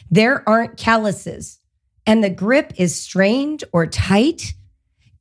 There 0.10 0.42
aren't 0.50 0.78
calluses, 0.78 1.60
and 2.08 2.24
the 2.24 2.32
grip 2.32 2.74
is 2.78 3.00
strained 3.00 3.64
or 3.72 3.86
tight. 3.86 4.56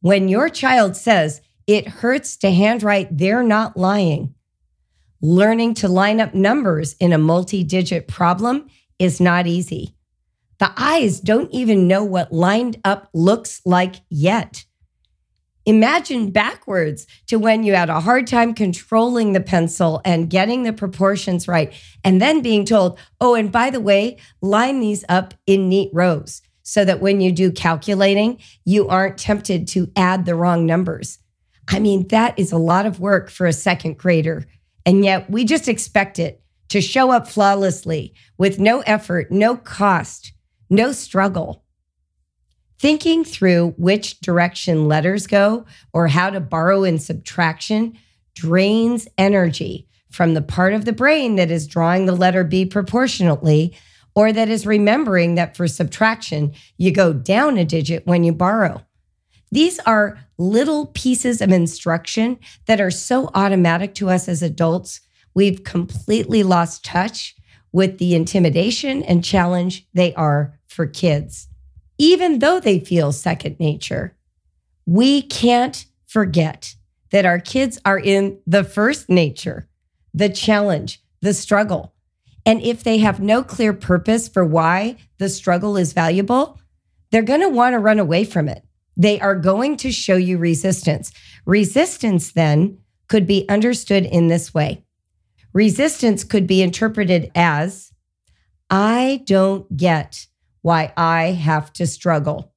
When 0.00 0.28
your 0.28 0.48
child 0.48 0.96
says 0.96 1.42
it 1.66 1.86
hurts 1.86 2.38
to 2.38 2.50
handwrite, 2.50 3.18
they're 3.18 3.42
not 3.42 3.76
lying. 3.76 4.34
Learning 5.20 5.74
to 5.74 5.86
line 5.86 6.18
up 6.18 6.32
numbers 6.32 6.94
in 6.94 7.12
a 7.12 7.18
multi 7.18 7.62
digit 7.62 8.08
problem 8.08 8.68
is 8.98 9.20
not 9.20 9.46
easy. 9.46 9.96
The 10.56 10.72
eyes 10.78 11.20
don't 11.20 11.52
even 11.52 11.86
know 11.86 12.04
what 12.04 12.32
lined 12.32 12.80
up 12.86 13.10
looks 13.12 13.60
like 13.66 13.96
yet. 14.08 14.64
Imagine 15.66 16.30
backwards 16.30 17.08
to 17.26 17.40
when 17.40 17.64
you 17.64 17.74
had 17.74 17.90
a 17.90 18.00
hard 18.00 18.28
time 18.28 18.54
controlling 18.54 19.32
the 19.32 19.40
pencil 19.40 20.00
and 20.04 20.30
getting 20.30 20.62
the 20.62 20.72
proportions 20.72 21.48
right, 21.48 21.74
and 22.04 22.22
then 22.22 22.40
being 22.40 22.64
told, 22.64 22.98
oh, 23.20 23.34
and 23.34 23.50
by 23.50 23.70
the 23.70 23.80
way, 23.80 24.16
line 24.40 24.78
these 24.78 25.04
up 25.08 25.34
in 25.44 25.68
neat 25.68 25.90
rows. 25.92 26.40
so 26.66 26.84
that 26.84 27.00
when 27.00 27.20
you 27.20 27.30
do 27.30 27.52
calculating, 27.52 28.40
you 28.64 28.88
aren't 28.88 29.16
tempted 29.16 29.68
to 29.68 29.88
add 29.94 30.26
the 30.26 30.34
wrong 30.34 30.66
numbers. 30.66 31.20
I 31.68 31.78
mean, 31.78 32.08
that 32.08 32.36
is 32.36 32.50
a 32.50 32.58
lot 32.58 32.86
of 32.86 32.98
work 32.98 33.30
for 33.30 33.46
a 33.46 33.52
second 33.52 33.98
grader. 33.98 34.46
And 34.84 35.04
yet 35.04 35.30
we 35.30 35.44
just 35.44 35.68
expect 35.68 36.18
it 36.18 36.42
to 36.70 36.80
show 36.80 37.12
up 37.12 37.28
flawlessly 37.28 38.14
with 38.36 38.58
no 38.58 38.80
effort, 38.80 39.30
no 39.30 39.56
cost, 39.56 40.32
no 40.68 40.90
struggle. 40.90 41.62
Thinking 42.86 43.24
through 43.24 43.74
which 43.78 44.20
direction 44.20 44.86
letters 44.86 45.26
go 45.26 45.66
or 45.92 46.06
how 46.06 46.30
to 46.30 46.38
borrow 46.38 46.84
in 46.84 47.00
subtraction 47.00 47.98
drains 48.36 49.08
energy 49.18 49.88
from 50.08 50.34
the 50.34 50.40
part 50.40 50.72
of 50.72 50.84
the 50.84 50.92
brain 50.92 51.34
that 51.34 51.50
is 51.50 51.66
drawing 51.66 52.06
the 52.06 52.14
letter 52.14 52.44
B 52.44 52.64
proportionately 52.64 53.76
or 54.14 54.32
that 54.32 54.48
is 54.48 54.68
remembering 54.68 55.34
that 55.34 55.56
for 55.56 55.66
subtraction, 55.66 56.52
you 56.76 56.92
go 56.92 57.12
down 57.12 57.58
a 57.58 57.64
digit 57.64 58.06
when 58.06 58.22
you 58.22 58.32
borrow. 58.32 58.82
These 59.50 59.80
are 59.80 60.20
little 60.38 60.86
pieces 60.86 61.40
of 61.40 61.50
instruction 61.50 62.38
that 62.66 62.80
are 62.80 62.92
so 62.92 63.32
automatic 63.34 63.96
to 63.96 64.10
us 64.10 64.28
as 64.28 64.44
adults, 64.44 65.00
we've 65.34 65.64
completely 65.64 66.44
lost 66.44 66.84
touch 66.84 67.34
with 67.72 67.98
the 67.98 68.14
intimidation 68.14 69.02
and 69.02 69.24
challenge 69.24 69.88
they 69.92 70.14
are 70.14 70.56
for 70.68 70.86
kids. 70.86 71.45
Even 71.98 72.40
though 72.40 72.60
they 72.60 72.78
feel 72.78 73.12
second 73.12 73.58
nature, 73.58 74.16
we 74.84 75.22
can't 75.22 75.86
forget 76.06 76.74
that 77.10 77.26
our 77.26 77.38
kids 77.38 77.78
are 77.84 77.98
in 77.98 78.38
the 78.46 78.64
first 78.64 79.08
nature, 79.08 79.68
the 80.12 80.28
challenge, 80.28 81.02
the 81.20 81.34
struggle. 81.34 81.94
And 82.44 82.62
if 82.62 82.84
they 82.84 82.98
have 82.98 83.20
no 83.20 83.42
clear 83.42 83.72
purpose 83.72 84.28
for 84.28 84.44
why 84.44 84.96
the 85.18 85.28
struggle 85.28 85.76
is 85.76 85.92
valuable, 85.92 86.60
they're 87.10 87.22
going 87.22 87.40
to 87.40 87.48
want 87.48 87.72
to 87.72 87.78
run 87.78 87.98
away 87.98 88.24
from 88.24 88.48
it. 88.48 88.64
They 88.96 89.20
are 89.20 89.34
going 89.34 89.76
to 89.78 89.92
show 89.92 90.16
you 90.16 90.38
resistance. 90.38 91.12
Resistance 91.44 92.32
then 92.32 92.78
could 93.08 93.26
be 93.26 93.48
understood 93.48 94.04
in 94.04 94.28
this 94.28 94.52
way 94.52 94.82
resistance 95.56 96.22
could 96.22 96.46
be 96.46 96.60
interpreted 96.60 97.30
as 97.34 97.90
I 98.68 99.22
don't 99.24 99.74
get 99.74 100.26
why 100.66 100.92
I 100.96 101.26
have 101.26 101.72
to 101.74 101.86
struggle. 101.86 102.52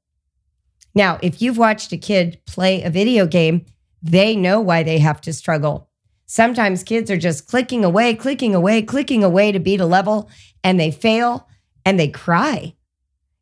Now, 0.95 1.19
if 1.21 1.43
you've 1.43 1.59
watched 1.59 1.91
a 1.91 1.97
kid 1.97 2.41
play 2.47 2.81
a 2.81 2.89
video 2.89 3.27
game, 3.27 3.67
they 4.01 4.35
know 4.35 4.59
why 4.59 4.81
they 4.81 4.97
have 4.97 5.21
to 5.21 5.31
struggle. 5.31 5.91
Sometimes 6.25 6.81
kids 6.81 7.11
are 7.11 7.17
just 7.17 7.45
clicking 7.47 7.85
away, 7.85 8.15
clicking 8.15 8.55
away, 8.55 8.81
clicking 8.81 9.23
away 9.23 9.51
to 9.51 9.59
beat 9.59 9.79
a 9.79 9.85
level, 9.85 10.27
and 10.63 10.79
they 10.79 10.89
fail 10.89 11.47
and 11.85 11.99
they 11.99 12.07
cry. 12.07 12.73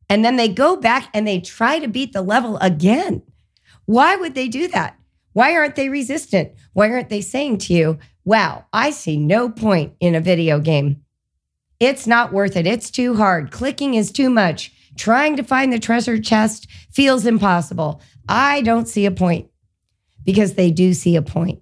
And 0.10 0.26
then 0.26 0.36
they 0.36 0.50
go 0.50 0.76
back 0.76 1.12
and 1.14 1.26
they 1.26 1.40
try 1.40 1.80
to 1.80 1.88
beat 1.88 2.12
the 2.12 2.22
level 2.22 2.58
again. 2.58 3.22
Why 3.86 4.18
would 4.18 4.36
they 4.36 4.50
do 4.50 4.68
that? 4.68 5.00
Why 5.32 5.56
aren't 5.56 5.78
they 5.78 5.88
resistant? 5.88 6.52
Why 6.74 6.92
aren't 6.92 7.08
they 7.08 7.22
saying 7.22 7.60
to 7.60 7.74
you, 7.74 8.00
wow, 8.26 8.66
I 8.74 8.90
see 8.90 9.16
no 9.16 9.48
point 9.48 9.94
in 10.02 10.14
a 10.14 10.20
video 10.20 10.60
game? 10.60 11.06
It's 11.80 12.08
not 12.08 12.34
worth 12.34 12.56
it. 12.56 12.66
It's 12.66 12.90
too 12.90 13.16
hard. 13.16 13.52
Clicking 13.52 13.94
is 13.94 14.12
too 14.12 14.30
much. 14.30 14.72
Trying 14.98 15.36
to 15.38 15.44
find 15.44 15.72
the 15.72 15.80
treasure 15.80 16.20
chest 16.20 16.68
feels 16.92 17.26
impossible. 17.26 18.02
I 18.28 18.62
don't 18.62 18.88
see 18.88 19.06
a 19.06 19.12
point 19.12 19.50
because 20.24 20.56
they 20.56 20.72
do 20.72 20.94
see 20.94 21.16
a 21.16 21.22
point. 21.22 21.62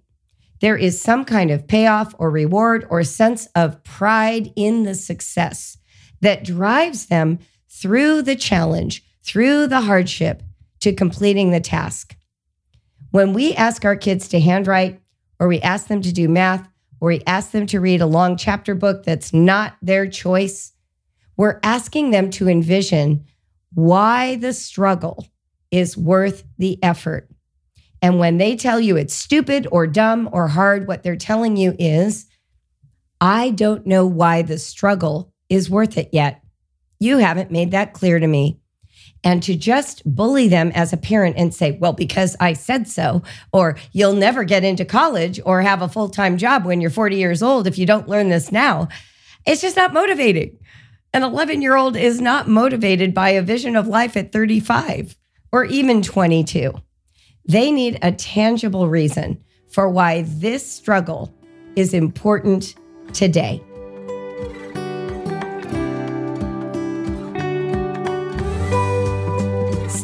There 0.61 0.77
is 0.77 1.01
some 1.01 1.25
kind 1.25 1.51
of 1.51 1.67
payoff 1.67 2.15
or 2.17 2.31
reward 2.31 2.87
or 2.89 3.03
sense 3.03 3.47
of 3.55 3.83
pride 3.83 4.53
in 4.55 4.83
the 4.83 4.95
success 4.95 5.77
that 6.21 6.45
drives 6.45 7.07
them 7.07 7.39
through 7.69 8.21
the 8.21 8.37
challenge, 8.37 9.03
through 9.23 9.67
the 9.67 9.81
hardship 9.81 10.41
to 10.79 10.93
completing 10.93 11.51
the 11.51 11.59
task. 11.59 12.15
When 13.11 13.33
we 13.33 13.53
ask 13.53 13.83
our 13.83 13.95
kids 13.95 14.27
to 14.29 14.39
handwrite, 14.39 15.01
or 15.39 15.47
we 15.47 15.61
ask 15.61 15.87
them 15.87 16.01
to 16.01 16.13
do 16.13 16.29
math, 16.29 16.67
we 17.05 17.21
ask 17.27 17.51
them 17.51 17.65
to 17.67 17.79
read 17.79 18.01
a 18.01 18.05
long 18.05 18.37
chapter 18.37 18.75
book 18.75 19.03
that's 19.03 19.33
not 19.33 19.75
their 19.81 20.07
choice, 20.07 20.73
we're 21.37 21.59
asking 21.63 22.11
them 22.11 22.29
to 22.31 22.47
envision 22.47 23.25
why 23.73 24.35
the 24.37 24.53
struggle 24.53 25.27
is 25.71 25.97
worth 25.97 26.43
the 26.57 26.81
effort. 26.83 27.29
And 28.01 28.19
when 28.19 28.37
they 28.37 28.55
tell 28.55 28.79
you 28.79 28.97
it's 28.97 29.13
stupid 29.13 29.67
or 29.71 29.87
dumb 29.87 30.29
or 30.31 30.47
hard, 30.47 30.87
what 30.87 31.03
they're 31.03 31.15
telling 31.15 31.57
you 31.57 31.75
is, 31.79 32.27
I 33.19 33.49
don't 33.49 33.85
know 33.85 34.05
why 34.05 34.41
the 34.41 34.59
struggle 34.59 35.33
is 35.49 35.69
worth 35.69 35.97
it 35.97 36.09
yet. 36.11 36.41
You 36.99 37.17
haven't 37.17 37.51
made 37.51 37.71
that 37.71 37.93
clear 37.93 38.19
to 38.19 38.27
me. 38.27 38.59
And 39.25 39.41
to 39.43 39.55
just 39.55 40.03
bully 40.05 40.47
them 40.47 40.71
as 40.75 40.93
a 40.93 40.97
parent 40.97 41.35
and 41.37 41.53
say, 41.53 41.71
well, 41.71 41.93
because 41.93 42.37
I 42.39 42.53
said 42.53 42.87
so, 42.87 43.23
or 43.51 43.75
you'll 43.91 44.13
never 44.13 44.43
get 44.43 44.63
into 44.63 44.85
college 44.85 45.41
or 45.43 45.61
have 45.61 45.81
a 45.81 45.89
full 45.89 46.09
time 46.09 46.37
job 46.37 46.63
when 46.63 46.79
you're 46.79 46.91
40 46.91 47.17
years 47.17 47.41
old 47.41 47.65
if 47.65 47.77
you 47.77 47.87
don't 47.87 48.07
learn 48.07 48.29
this 48.29 48.51
now, 48.51 48.87
it's 49.45 49.61
just 49.61 49.75
not 49.75 49.93
motivating. 49.93 50.57
An 51.11 51.23
11 51.23 51.61
year 51.61 51.75
old 51.75 51.97
is 51.97 52.21
not 52.21 52.47
motivated 52.47 53.13
by 53.13 53.29
a 53.29 53.41
vision 53.41 53.75
of 53.75 53.87
life 53.87 54.15
at 54.15 54.31
35 54.31 55.17
or 55.51 55.65
even 55.65 56.01
22. 56.01 56.73
They 57.47 57.71
need 57.71 57.97
a 58.01 58.11
tangible 58.11 58.87
reason 58.87 59.43
for 59.69 59.89
why 59.89 60.23
this 60.27 60.69
struggle 60.69 61.33
is 61.75 61.93
important 61.93 62.75
today. 63.13 63.61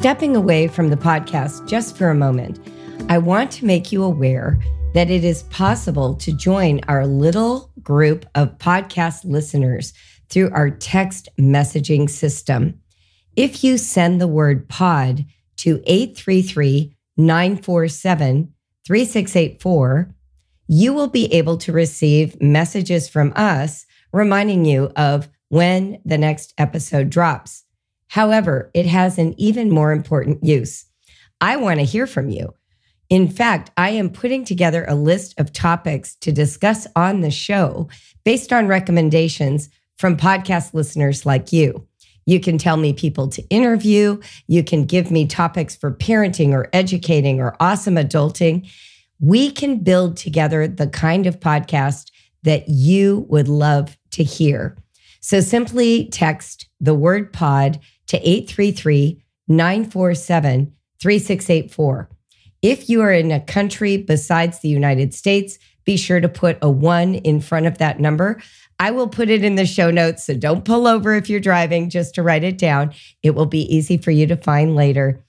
Stepping 0.02 0.36
away 0.36 0.68
from 0.68 0.90
the 0.90 0.98
podcast 0.98 1.68
just 1.68 1.96
for 1.96 2.10
a 2.10 2.16
moment, 2.16 2.60
I 3.08 3.20
want 3.20 3.52
to 3.52 3.68
make 3.68 3.92
you 3.92 4.04
aware 4.04 4.60
that 4.96 5.12
it 5.12 5.24
is 5.24 5.44
possible 5.44 6.16
to 6.16 6.36
join 6.36 6.82
our 6.88 7.06
little 7.06 7.70
group 7.84 8.26
of 8.34 8.58
podcast 8.58 9.26
listeners 9.26 9.94
through 10.28 10.50
our 10.54 10.72
text 10.72 11.30
messaging 11.40 12.10
system. 12.10 12.80
If 13.36 13.64
you 13.64 13.78
send 13.78 14.20
the 14.20 14.28
word 14.28 14.68
pod 14.68 15.24
to 15.58 15.84
833 15.86 16.98
947 17.18 18.54
3684, 18.88 20.16
you 20.68 20.94
will 20.94 21.10
be 21.10 21.32
able 21.32 21.58
to 21.58 21.72
receive 21.72 22.42
messages 22.42 23.08
from 23.08 23.34
us 23.36 23.86
reminding 24.12 24.66
you 24.66 24.92
of 24.96 25.30
when 25.50 26.02
the 26.04 26.18
next 26.18 26.56
episode 26.58 27.12
drops. 27.12 27.66
However, 28.12 28.70
it 28.74 28.86
has 28.88 29.18
an 29.18 29.34
even 29.40 29.70
more 29.70 29.94
important 29.94 30.44
use. 30.44 30.84
I 31.40 31.56
want 31.56 31.80
to 31.80 31.86
hear 31.86 32.06
from 32.06 32.30
you. 32.30 32.54
In 33.10 33.30
fact, 33.30 33.72
I 33.78 33.92
am 33.92 34.10
putting 34.10 34.44
together 34.44 34.84
a 34.86 34.96
list 34.96 35.40
of 35.40 35.54
topics 35.54 36.16
to 36.16 36.34
discuss 36.34 36.88
on 36.94 37.22
the 37.22 37.32
show 37.32 37.88
based 38.26 38.52
on 38.52 38.68
recommendations 38.68 39.70
from 39.98 40.18
podcast 40.18 40.74
listeners 40.74 41.26
like 41.26 41.54
you. 41.54 41.88
You 42.26 42.42
can 42.42 42.58
tell 42.58 42.76
me 42.76 42.92
people 42.92 43.30
to 43.30 43.48
interview. 43.48 44.20
You 44.46 44.62
can 44.62 44.84
give 44.84 45.10
me 45.10 45.26
topics 45.26 45.78
for 45.78 45.90
parenting 45.90 46.52
or 46.52 46.68
educating 46.74 47.40
or 47.40 47.56
awesome 47.62 47.96
adulting. 47.96 48.70
We 49.22 49.52
can 49.52 49.80
build 49.80 50.18
together 50.18 50.68
the 50.68 50.88
kind 50.88 51.28
of 51.28 51.40
podcast 51.40 52.12
that 52.44 52.68
you 52.68 53.26
would 53.30 53.48
love 53.48 53.98
to 54.12 54.24
hear. 54.26 54.76
So 55.22 55.40
simply 55.40 56.10
text 56.10 56.68
the 56.82 56.96
word 56.96 57.32
pod 57.32 57.80
to 58.12 58.18
833 58.18 59.24
947 59.48 60.74
3684. 61.02 62.10
If 62.62 62.90
you 62.90 63.02
are 63.02 63.14
in 63.14 63.32
a 63.32 63.40
country 63.40 63.96
besides 63.96 64.60
the 64.60 64.68
United 64.68 65.14
States, 65.14 65.58
be 65.86 65.96
sure 65.96 66.20
to 66.20 66.28
put 66.28 66.58
a 66.62 66.70
one 66.70 67.16
in 67.16 67.40
front 67.40 67.68
of 67.68 67.78
that 67.78 68.02
number. 68.02 68.42
I 68.80 68.92
will 68.92 69.08
put 69.08 69.30
it 69.30 69.46
in 69.46 69.56
the 69.56 69.66
show 69.66 69.92
notes, 69.92 70.26
so 70.26 70.36
don't 70.36 70.66
pull 70.66 70.88
over 70.88 71.16
if 71.16 71.30
you're 71.30 71.40
driving 71.40 71.90
just 71.90 72.14
to 72.16 72.22
write 72.22 72.44
it 72.44 72.58
down. 72.58 72.94
It 73.24 73.32
will 73.32 73.46
be 73.46 73.74
easy 73.74 73.96
for 73.96 74.12
you 74.12 74.28
to 74.28 74.36
find 74.36 74.76
later. 74.76 75.24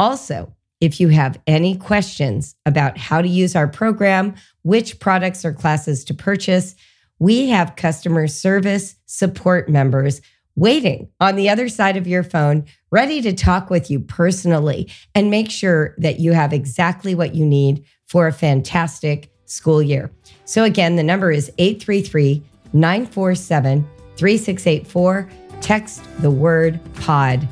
Also, 0.00 0.52
if 0.80 0.98
you 0.98 1.10
have 1.10 1.40
any 1.46 1.76
questions 1.76 2.56
about 2.66 2.98
how 2.98 3.22
to 3.22 3.28
use 3.28 3.54
our 3.54 3.68
program, 3.68 4.34
which 4.62 4.98
products 4.98 5.44
or 5.44 5.52
classes 5.52 6.02
to 6.06 6.14
purchase, 6.14 6.74
we 7.20 7.48
have 7.50 7.76
customer 7.76 8.26
service 8.26 8.96
support 9.06 9.68
members 9.68 10.20
waiting 10.56 11.08
on 11.20 11.36
the 11.36 11.48
other 11.48 11.68
side 11.68 11.96
of 11.96 12.06
your 12.06 12.22
phone, 12.22 12.64
ready 12.90 13.20
to 13.22 13.32
talk 13.32 13.70
with 13.70 13.90
you 13.90 14.00
personally 14.00 14.90
and 15.14 15.30
make 15.30 15.50
sure 15.50 15.94
that 15.98 16.20
you 16.20 16.32
have 16.32 16.52
exactly 16.52 17.14
what 17.14 17.34
you 17.34 17.44
need 17.44 17.84
for 18.06 18.26
a 18.26 18.32
fantastic 18.32 19.30
school 19.46 19.82
year. 19.82 20.10
So, 20.44 20.64
again, 20.64 20.96
the 20.96 21.02
number 21.02 21.30
is 21.30 21.50
833 21.58 22.42
947 22.72 23.88
3684. 24.16 25.28
Text 25.60 26.02
the 26.20 26.30
word 26.30 26.80
pod. 26.94 27.48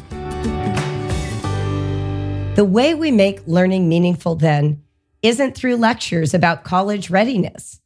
The 2.54 2.64
way 2.64 2.94
we 2.94 3.10
make 3.10 3.40
learning 3.46 3.88
meaningful 3.88 4.36
then 4.36 4.82
isn't 5.22 5.56
through 5.56 5.76
lectures 5.76 6.34
about 6.34 6.64
college 6.64 7.08
readiness. 7.08 7.81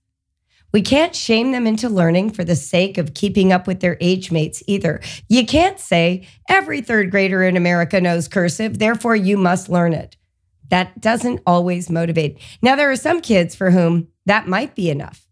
We 0.77 0.83
can't 0.83 1.17
shame 1.17 1.53
them 1.53 1.67
into 1.67 1.89
learning 1.89 2.33
for 2.33 2.45
the 2.45 2.55
sake 2.55 2.99
of 2.99 3.15
keeping 3.15 3.51
up 3.51 3.67
with 3.67 3.81
their 3.81 3.97
age 3.99 4.31
mates 4.31 4.63
either. 4.67 5.01
You 5.27 5.47
can't 5.47 5.81
say 5.81 6.29
every 6.51 6.83
third 6.83 7.11
grader 7.11 7.43
in 7.43 7.57
America 7.57 7.99
knows 7.99 8.29
cursive, 8.29 8.79
therefore 8.79 9.17
you 9.17 9.39
must 9.39 9.71
learn 9.71 9.95
it. 9.95 10.19
That 10.69 11.01
doesn't 11.01 11.41
always 11.47 11.89
motivate. 11.89 12.41
Now, 12.61 12.77
there 12.77 12.91
are 12.91 12.97
some 12.97 13.23
kids 13.23 13.55
for 13.55 13.71
whom 13.71 14.09
that 14.27 14.49
might 14.49 14.75
be 14.75 14.91
enough. 14.91 15.27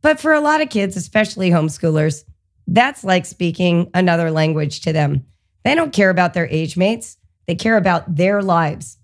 But 0.00 0.20
for 0.20 0.32
a 0.32 0.40
lot 0.40 0.62
of 0.62 0.70
kids, 0.70 0.96
especially 0.96 1.50
homeschoolers, 1.50 2.24
that's 2.66 3.04
like 3.04 3.26
speaking 3.26 3.90
another 3.92 4.30
language 4.30 4.80
to 4.80 4.94
them. 4.94 5.26
They 5.64 5.74
don't 5.74 5.92
care 5.92 6.08
about 6.08 6.32
their 6.32 6.48
age 6.48 6.78
mates, 6.78 7.18
they 7.46 7.56
care 7.56 7.76
about 7.76 8.16
their 8.16 8.40
lives. 8.40 8.96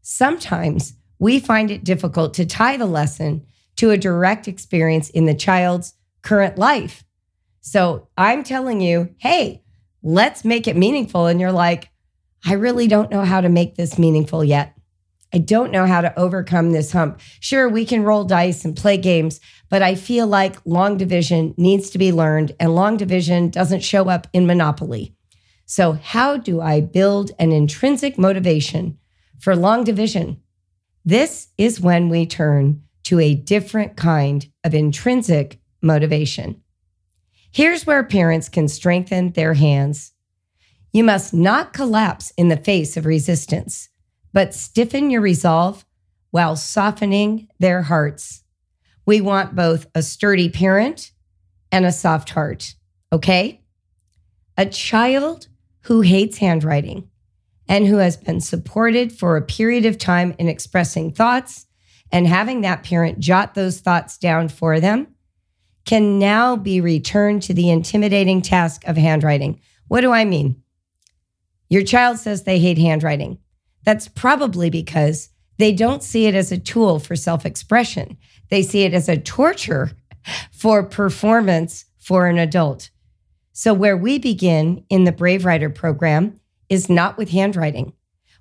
Sometimes 0.00 0.94
we 1.18 1.38
find 1.38 1.70
it 1.70 1.84
difficult 1.84 2.32
to 2.32 2.46
tie 2.46 2.78
the 2.78 2.86
lesson 2.86 3.44
to 3.82 3.90
a 3.90 3.98
direct 3.98 4.46
experience 4.46 5.10
in 5.10 5.26
the 5.26 5.34
child's 5.34 5.94
current 6.22 6.56
life. 6.56 7.02
So 7.62 8.06
I'm 8.16 8.44
telling 8.44 8.80
you, 8.80 9.12
hey, 9.18 9.64
let's 10.04 10.44
make 10.44 10.68
it 10.68 10.76
meaningful. 10.76 11.26
And 11.26 11.40
you're 11.40 11.50
like, 11.50 11.90
I 12.46 12.52
really 12.52 12.86
don't 12.86 13.10
know 13.10 13.24
how 13.24 13.40
to 13.40 13.48
make 13.48 13.74
this 13.74 13.98
meaningful 13.98 14.44
yet. 14.44 14.78
I 15.34 15.38
don't 15.38 15.72
know 15.72 15.84
how 15.84 16.00
to 16.00 16.16
overcome 16.16 16.70
this 16.70 16.92
hump. 16.92 17.18
Sure, 17.40 17.68
we 17.68 17.84
can 17.84 18.04
roll 18.04 18.22
dice 18.22 18.64
and 18.64 18.76
play 18.76 18.98
games, 18.98 19.40
but 19.68 19.82
I 19.82 19.96
feel 19.96 20.28
like 20.28 20.64
long 20.64 20.96
division 20.96 21.52
needs 21.56 21.90
to 21.90 21.98
be 21.98 22.12
learned, 22.12 22.54
and 22.60 22.76
long 22.76 22.96
division 22.96 23.50
doesn't 23.50 23.80
show 23.80 24.08
up 24.08 24.28
in 24.32 24.46
Monopoly. 24.46 25.16
So, 25.66 25.94
how 25.94 26.36
do 26.36 26.60
I 26.60 26.80
build 26.80 27.32
an 27.36 27.50
intrinsic 27.50 28.16
motivation 28.16 28.98
for 29.40 29.56
long 29.56 29.82
division? 29.82 30.40
This 31.04 31.48
is 31.58 31.80
when 31.80 32.08
we 32.08 32.26
turn 32.26 32.84
to 33.04 33.20
a 33.20 33.34
different 33.34 33.96
kind 33.96 34.46
of 34.64 34.74
intrinsic 34.74 35.58
motivation. 35.80 36.62
Here's 37.50 37.86
where 37.86 38.02
parents 38.04 38.48
can 38.48 38.68
strengthen 38.68 39.32
their 39.32 39.54
hands. 39.54 40.12
You 40.92 41.04
must 41.04 41.34
not 41.34 41.72
collapse 41.72 42.32
in 42.36 42.48
the 42.48 42.56
face 42.56 42.96
of 42.96 43.06
resistance 43.06 43.88
but 44.32 44.54
stiffen 44.54 45.10
your 45.10 45.20
resolve 45.20 45.84
while 46.30 46.56
softening 46.56 47.48
their 47.58 47.82
hearts. 47.82 48.42
We 49.04 49.20
want 49.20 49.54
both 49.54 49.86
a 49.94 50.02
sturdy 50.02 50.48
parent 50.48 51.12
and 51.70 51.84
a 51.84 51.92
soft 51.92 52.30
heart, 52.30 52.74
okay? 53.12 53.60
A 54.56 54.66
child 54.66 55.48
who 55.82 56.00
hates 56.00 56.38
handwriting 56.38 57.08
and 57.68 57.86
who 57.86 57.96
has 57.96 58.16
been 58.16 58.40
supported 58.40 59.12
for 59.12 59.36
a 59.36 59.42
period 59.42 59.86
of 59.86 59.98
time 59.98 60.34
in 60.38 60.48
expressing 60.48 61.12
thoughts 61.12 61.66
and 62.12 62.26
having 62.26 62.60
that 62.60 62.84
parent 62.84 63.18
jot 63.18 63.54
those 63.54 63.80
thoughts 63.80 64.18
down 64.18 64.48
for 64.48 64.78
them 64.78 65.08
can 65.84 66.18
now 66.18 66.54
be 66.54 66.80
returned 66.80 67.42
to 67.42 67.54
the 67.54 67.70
intimidating 67.70 68.42
task 68.42 68.86
of 68.86 68.96
handwriting. 68.96 69.60
What 69.88 70.02
do 70.02 70.12
I 70.12 70.24
mean? 70.24 70.62
Your 71.68 71.82
child 71.82 72.18
says 72.18 72.42
they 72.42 72.58
hate 72.58 72.78
handwriting. 72.78 73.38
That's 73.84 74.06
probably 74.06 74.70
because 74.70 75.30
they 75.58 75.72
don't 75.72 76.02
see 76.02 76.26
it 76.26 76.34
as 76.34 76.52
a 76.52 76.58
tool 76.58 76.98
for 76.98 77.16
self 77.16 77.44
expression. 77.44 78.16
They 78.50 78.62
see 78.62 78.82
it 78.82 78.94
as 78.94 79.08
a 79.08 79.16
torture 79.16 79.92
for 80.52 80.82
performance 80.82 81.86
for 81.98 82.26
an 82.26 82.38
adult. 82.38 82.90
So, 83.52 83.74
where 83.74 83.96
we 83.96 84.18
begin 84.18 84.84
in 84.88 85.04
the 85.04 85.12
Brave 85.12 85.44
Writer 85.44 85.70
program 85.70 86.38
is 86.68 86.88
not 86.88 87.16
with 87.16 87.30
handwriting. 87.30 87.92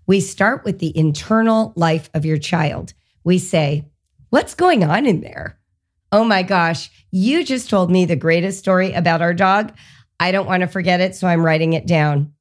We 0.07 0.19
start 0.19 0.63
with 0.63 0.79
the 0.79 0.95
internal 0.97 1.73
life 1.75 2.09
of 2.13 2.25
your 2.25 2.37
child. 2.37 2.93
We 3.23 3.37
say, 3.37 3.85
What's 4.29 4.55
going 4.55 4.83
on 4.83 5.05
in 5.05 5.21
there? 5.21 5.59
Oh 6.11 6.23
my 6.23 6.43
gosh, 6.43 6.89
you 7.11 7.43
just 7.43 7.69
told 7.69 7.91
me 7.91 8.05
the 8.05 8.15
greatest 8.15 8.59
story 8.59 8.93
about 8.93 9.21
our 9.21 9.33
dog. 9.33 9.73
I 10.19 10.31
don't 10.31 10.47
want 10.47 10.61
to 10.61 10.67
forget 10.67 11.01
it, 11.01 11.15
so 11.15 11.27
I'm 11.27 11.45
writing 11.45 11.73
it 11.73 11.87
down. 11.87 12.33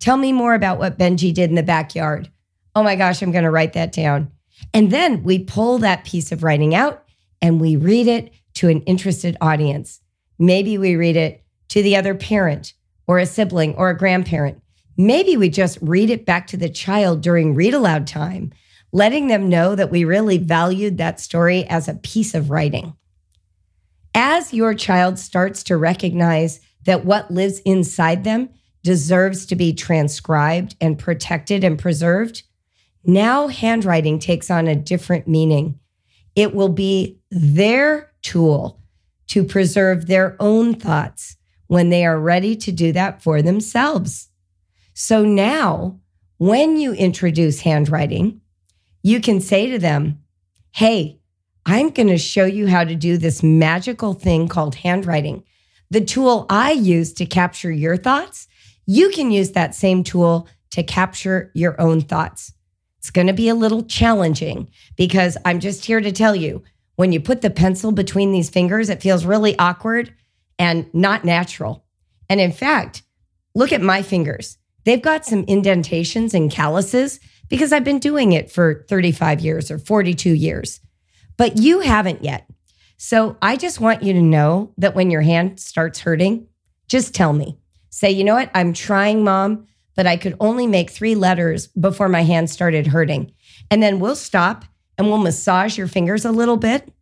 Tell 0.00 0.16
me 0.16 0.32
more 0.32 0.54
about 0.54 0.78
what 0.78 0.98
Benji 0.98 1.32
did 1.32 1.50
in 1.50 1.56
the 1.56 1.62
backyard 1.62 2.30
oh 2.74 2.82
my 2.82 2.96
gosh, 2.96 3.22
I'm 3.22 3.32
going 3.32 3.44
to 3.44 3.50
write 3.50 3.72
that 3.74 3.92
down. 3.92 4.30
And 4.72 4.90
then 4.90 5.22
we 5.22 5.38
pull 5.38 5.78
that 5.78 6.04
piece 6.04 6.32
of 6.32 6.42
writing 6.42 6.74
out 6.74 7.04
and 7.40 7.60
we 7.60 7.76
read 7.76 8.06
it 8.06 8.32
to 8.54 8.68
an 8.68 8.82
interested 8.82 9.36
audience. 9.40 10.00
Maybe 10.38 10.78
we 10.78 10.96
read 10.96 11.16
it 11.16 11.44
to 11.68 11.82
the 11.82 11.96
other 11.96 12.14
parent 12.14 12.74
or 13.06 13.18
a 13.18 13.26
sibling 13.26 13.74
or 13.74 13.90
a 13.90 13.98
grandparent. 13.98 14.60
Maybe 14.96 15.36
we 15.36 15.48
just 15.48 15.78
read 15.80 16.10
it 16.10 16.24
back 16.24 16.46
to 16.48 16.56
the 16.56 16.68
child 16.68 17.20
during 17.20 17.54
read 17.54 17.74
aloud 17.74 18.06
time, 18.06 18.52
letting 18.94 19.26
them 19.26 19.48
know 19.48 19.74
that 19.74 19.90
we 19.90 20.04
really 20.04 20.38
valued 20.38 20.98
that 20.98 21.18
story 21.18 21.64
as 21.64 21.88
a 21.88 21.94
piece 21.94 22.32
of 22.32 22.48
writing. 22.48 22.94
As 24.14 24.54
your 24.54 24.72
child 24.72 25.18
starts 25.18 25.64
to 25.64 25.76
recognize 25.76 26.60
that 26.84 27.04
what 27.04 27.28
lives 27.28 27.58
inside 27.64 28.22
them 28.22 28.50
deserves 28.84 29.46
to 29.46 29.56
be 29.56 29.72
transcribed 29.72 30.76
and 30.80 30.96
protected 30.96 31.64
and 31.64 31.76
preserved, 31.76 32.44
now, 33.04 33.48
handwriting 33.48 34.20
takes 34.20 34.48
on 34.48 34.68
a 34.68 34.76
different 34.76 35.26
meaning. 35.26 35.80
It 36.36 36.54
will 36.54 36.68
be 36.68 37.18
their 37.30 38.12
tool 38.22 38.80
to 39.26 39.42
preserve 39.42 40.06
their 40.06 40.36
own 40.38 40.74
thoughts 40.74 41.36
when 41.66 41.90
they 41.90 42.06
are 42.06 42.18
ready 42.18 42.54
to 42.56 42.70
do 42.70 42.92
that 42.92 43.22
for 43.22 43.42
themselves. 43.42 44.28
So 44.94 45.24
now, 45.24 45.98
when 46.38 46.76
you 46.76 46.92
introduce 46.92 47.60
handwriting, 47.60 48.40
you 49.04 49.20
can 49.20 49.40
say 49.40 49.70
to 49.70 49.78
them, 49.78 50.18
Hey, 50.72 51.20
I'm 51.64 51.90
going 51.90 52.08
to 52.08 52.18
show 52.18 52.46
you 52.46 52.66
how 52.66 52.82
to 52.82 52.96
do 52.96 53.16
this 53.16 53.42
magical 53.42 54.14
thing 54.14 54.48
called 54.48 54.74
handwriting. 54.74 55.44
The 55.90 56.00
tool 56.00 56.46
I 56.50 56.72
use 56.72 57.12
to 57.14 57.26
capture 57.26 57.70
your 57.70 57.96
thoughts, 57.96 58.48
you 58.86 59.10
can 59.10 59.30
use 59.30 59.52
that 59.52 59.74
same 59.74 60.02
tool 60.02 60.48
to 60.72 60.82
capture 60.82 61.52
your 61.54 61.80
own 61.80 62.00
thoughts. 62.00 62.52
It's 62.98 63.10
going 63.10 63.28
to 63.28 63.32
be 63.32 63.48
a 63.48 63.54
little 63.54 63.84
challenging 63.84 64.70
because 64.96 65.36
I'm 65.44 65.60
just 65.60 65.84
here 65.84 66.00
to 66.00 66.10
tell 66.10 66.34
you 66.34 66.64
when 66.96 67.12
you 67.12 67.20
put 67.20 67.42
the 67.42 67.50
pencil 67.50 67.92
between 67.92 68.32
these 68.32 68.50
fingers, 68.50 68.88
it 68.88 69.02
feels 69.02 69.24
really 69.24 69.56
awkward 69.58 70.14
and 70.58 70.92
not 70.94 71.24
natural. 71.24 71.84
And 72.28 72.40
in 72.40 72.52
fact, 72.52 73.02
look 73.54 73.72
at 73.72 73.82
my 73.82 74.02
fingers. 74.02 74.56
They've 74.84 75.02
got 75.02 75.24
some 75.24 75.44
indentations 75.44 76.34
and 76.34 76.50
calluses 76.50 77.20
because 77.48 77.72
I've 77.72 77.84
been 77.84 77.98
doing 77.98 78.32
it 78.32 78.50
for 78.50 78.84
35 78.88 79.40
years 79.40 79.70
or 79.70 79.78
42 79.78 80.30
years, 80.30 80.80
but 81.36 81.58
you 81.58 81.80
haven't 81.80 82.24
yet. 82.24 82.48
So 82.96 83.36
I 83.42 83.56
just 83.56 83.80
want 83.80 84.02
you 84.02 84.12
to 84.12 84.22
know 84.22 84.72
that 84.78 84.94
when 84.94 85.10
your 85.10 85.22
hand 85.22 85.60
starts 85.60 86.00
hurting, 86.00 86.46
just 86.88 87.14
tell 87.14 87.32
me. 87.32 87.58
Say, 87.90 88.10
you 88.10 88.24
know 88.24 88.34
what? 88.34 88.50
I'm 88.54 88.72
trying, 88.72 89.24
mom 89.24 89.66
but 89.96 90.06
I 90.06 90.16
could 90.16 90.36
only 90.40 90.66
make 90.66 90.90
three 90.90 91.14
letters 91.14 91.68
before 91.68 92.08
my 92.08 92.22
hand 92.22 92.50
started 92.50 92.86
hurting. 92.86 93.32
And 93.70 93.82
then 93.82 94.00
we'll 94.00 94.16
stop 94.16 94.64
and 94.98 95.08
we'll 95.08 95.18
massage 95.18 95.78
your 95.78 95.88
fingers 95.88 96.24
a 96.24 96.32
little 96.32 96.56
bit 96.56 96.92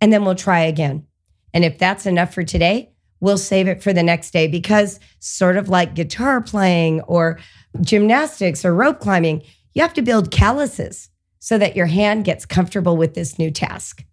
and 0.00 0.12
then 0.12 0.24
we'll 0.24 0.34
try 0.34 0.60
again. 0.60 1.06
And 1.52 1.64
if 1.64 1.78
that's 1.78 2.06
enough 2.06 2.34
for 2.34 2.42
today, 2.42 2.92
we'll 3.20 3.38
save 3.38 3.66
it 3.66 3.82
for 3.82 3.92
the 3.92 4.02
next 4.02 4.30
day 4.30 4.46
because, 4.46 5.00
sort 5.20 5.56
of 5.56 5.68
like 5.68 5.94
guitar 5.94 6.40
playing 6.40 7.00
or 7.02 7.38
gymnastics 7.80 8.64
or 8.64 8.74
rope 8.74 9.00
climbing, 9.00 9.42
you 9.76 9.82
have 9.82 9.94
to 9.94 10.02
build 10.02 10.32
calluses 10.32 11.10
so 11.38 11.56
that 11.58 11.76
your 11.76 11.86
hand 11.86 12.24
gets 12.24 12.44
comfortable 12.44 12.96
with 12.96 13.14
this 13.14 13.38
new 13.38 13.52
task. 13.52 14.04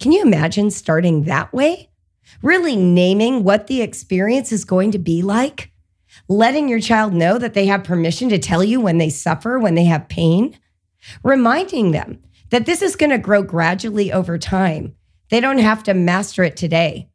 Can 0.00 0.10
you 0.10 0.22
imagine 0.22 0.70
starting 0.70 1.24
that 1.24 1.52
way? 1.52 1.90
Really 2.42 2.74
naming 2.74 3.44
what 3.44 3.68
the 3.68 3.82
experience 3.82 4.50
is 4.50 4.64
going 4.64 4.90
to 4.90 4.98
be 4.98 5.22
like? 5.22 5.70
letting 6.28 6.68
your 6.68 6.80
child 6.80 7.12
know 7.12 7.38
that 7.38 7.54
they 7.54 7.66
have 7.66 7.84
permission 7.84 8.28
to 8.30 8.38
tell 8.38 8.64
you 8.64 8.80
when 8.80 8.98
they 8.98 9.10
suffer, 9.10 9.58
when 9.58 9.74
they 9.74 9.84
have 9.84 10.08
pain, 10.08 10.58
reminding 11.22 11.92
them 11.92 12.22
that 12.50 12.66
this 12.66 12.82
is 12.82 12.96
going 12.96 13.10
to 13.10 13.18
grow 13.18 13.42
gradually 13.42 14.12
over 14.12 14.38
time. 14.38 14.94
They 15.30 15.40
don't 15.40 15.58
have 15.58 15.82
to 15.84 15.94
master 15.94 16.44
it 16.44 16.56
today. 16.56 17.08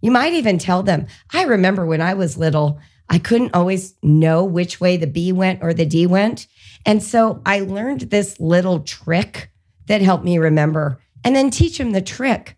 You 0.00 0.10
might 0.10 0.32
even 0.32 0.58
tell 0.58 0.82
them, 0.82 1.06
I 1.32 1.44
remember 1.44 1.84
when 1.84 2.00
I 2.00 2.14
was 2.14 2.38
little, 2.38 2.80
I 3.08 3.18
couldn't 3.18 3.54
always 3.54 3.94
know 4.02 4.44
which 4.44 4.80
way 4.80 4.96
the 4.96 5.06
B 5.06 5.32
went 5.32 5.62
or 5.62 5.74
the 5.74 5.84
D 5.84 6.06
went. 6.06 6.46
And 6.86 7.02
so 7.02 7.42
I 7.44 7.60
learned 7.60 8.02
this 8.02 8.40
little 8.40 8.80
trick 8.80 9.50
that 9.86 10.00
helped 10.00 10.24
me 10.24 10.38
remember 10.38 11.00
and 11.24 11.36
then 11.36 11.50
teach 11.50 11.78
them 11.78 11.92
the 11.92 12.00
trick. 12.00 12.56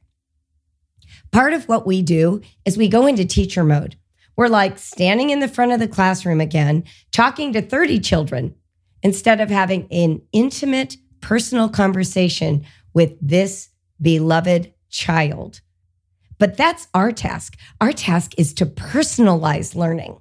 Part 1.30 1.52
of 1.54 1.68
what 1.68 1.86
we 1.86 2.02
do 2.02 2.42
is 2.64 2.76
we 2.76 2.88
go 2.88 3.06
into 3.06 3.24
teacher 3.24 3.64
mode. 3.64 3.96
We're 4.36 4.48
like 4.48 4.78
standing 4.78 5.30
in 5.30 5.40
the 5.40 5.48
front 5.48 5.72
of 5.72 5.80
the 5.80 5.88
classroom 5.88 6.40
again, 6.40 6.84
talking 7.10 7.52
to 7.52 7.62
30 7.62 8.00
children 8.00 8.54
instead 9.02 9.40
of 9.40 9.50
having 9.50 9.88
an 9.90 10.22
intimate, 10.32 10.96
personal 11.20 11.68
conversation 11.68 12.64
with 12.94 13.16
this 13.20 13.70
beloved 14.00 14.72
child. 14.90 15.60
But 16.38 16.56
that's 16.56 16.88
our 16.94 17.12
task. 17.12 17.56
Our 17.80 17.92
task 17.92 18.32
is 18.38 18.52
to 18.54 18.66
personalize 18.66 19.74
learning. 19.74 20.18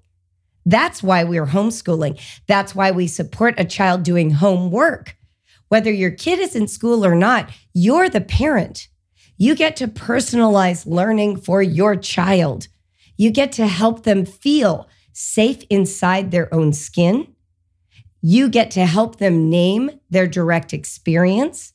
That's 0.66 1.02
why 1.02 1.24
we're 1.24 1.48
homeschooling. 1.48 2.20
That's 2.48 2.76
why 2.76 2.92
we 2.92 3.08
support 3.08 3.56
a 3.58 3.66
child 3.66 4.04
doing 4.04 4.32
homework. 4.32 5.16
Whether 5.70 5.92
your 5.92 6.12
kid 6.12 6.40
is 6.40 6.56
in 6.56 6.68
school 6.68 7.06
or 7.06 7.16
not, 7.16 7.50
you're 7.74 8.10
the 8.10 8.22
parent. 8.22 8.88
You 9.38 9.56
get 9.56 9.76
to 9.78 9.88
personalize 9.88 10.86
learning 10.86 11.38
for 11.38 11.64
your 11.64 11.96
child. 11.96 12.68
You 13.18 13.32
get 13.32 13.52
to 13.54 13.68
help 13.68 14.04
them 14.04 14.26
feel 14.26 14.88
safe 15.14 15.64
inside 15.70 16.32
their 16.32 16.54
own 16.54 16.74
skin. 16.74 17.34
You 18.22 18.50
get 18.50 18.70
to 18.72 18.86
help 18.86 19.18
them 19.18 19.50
name 19.50 19.92
their 20.10 20.28
direct 20.28 20.74
experience. 20.74 21.74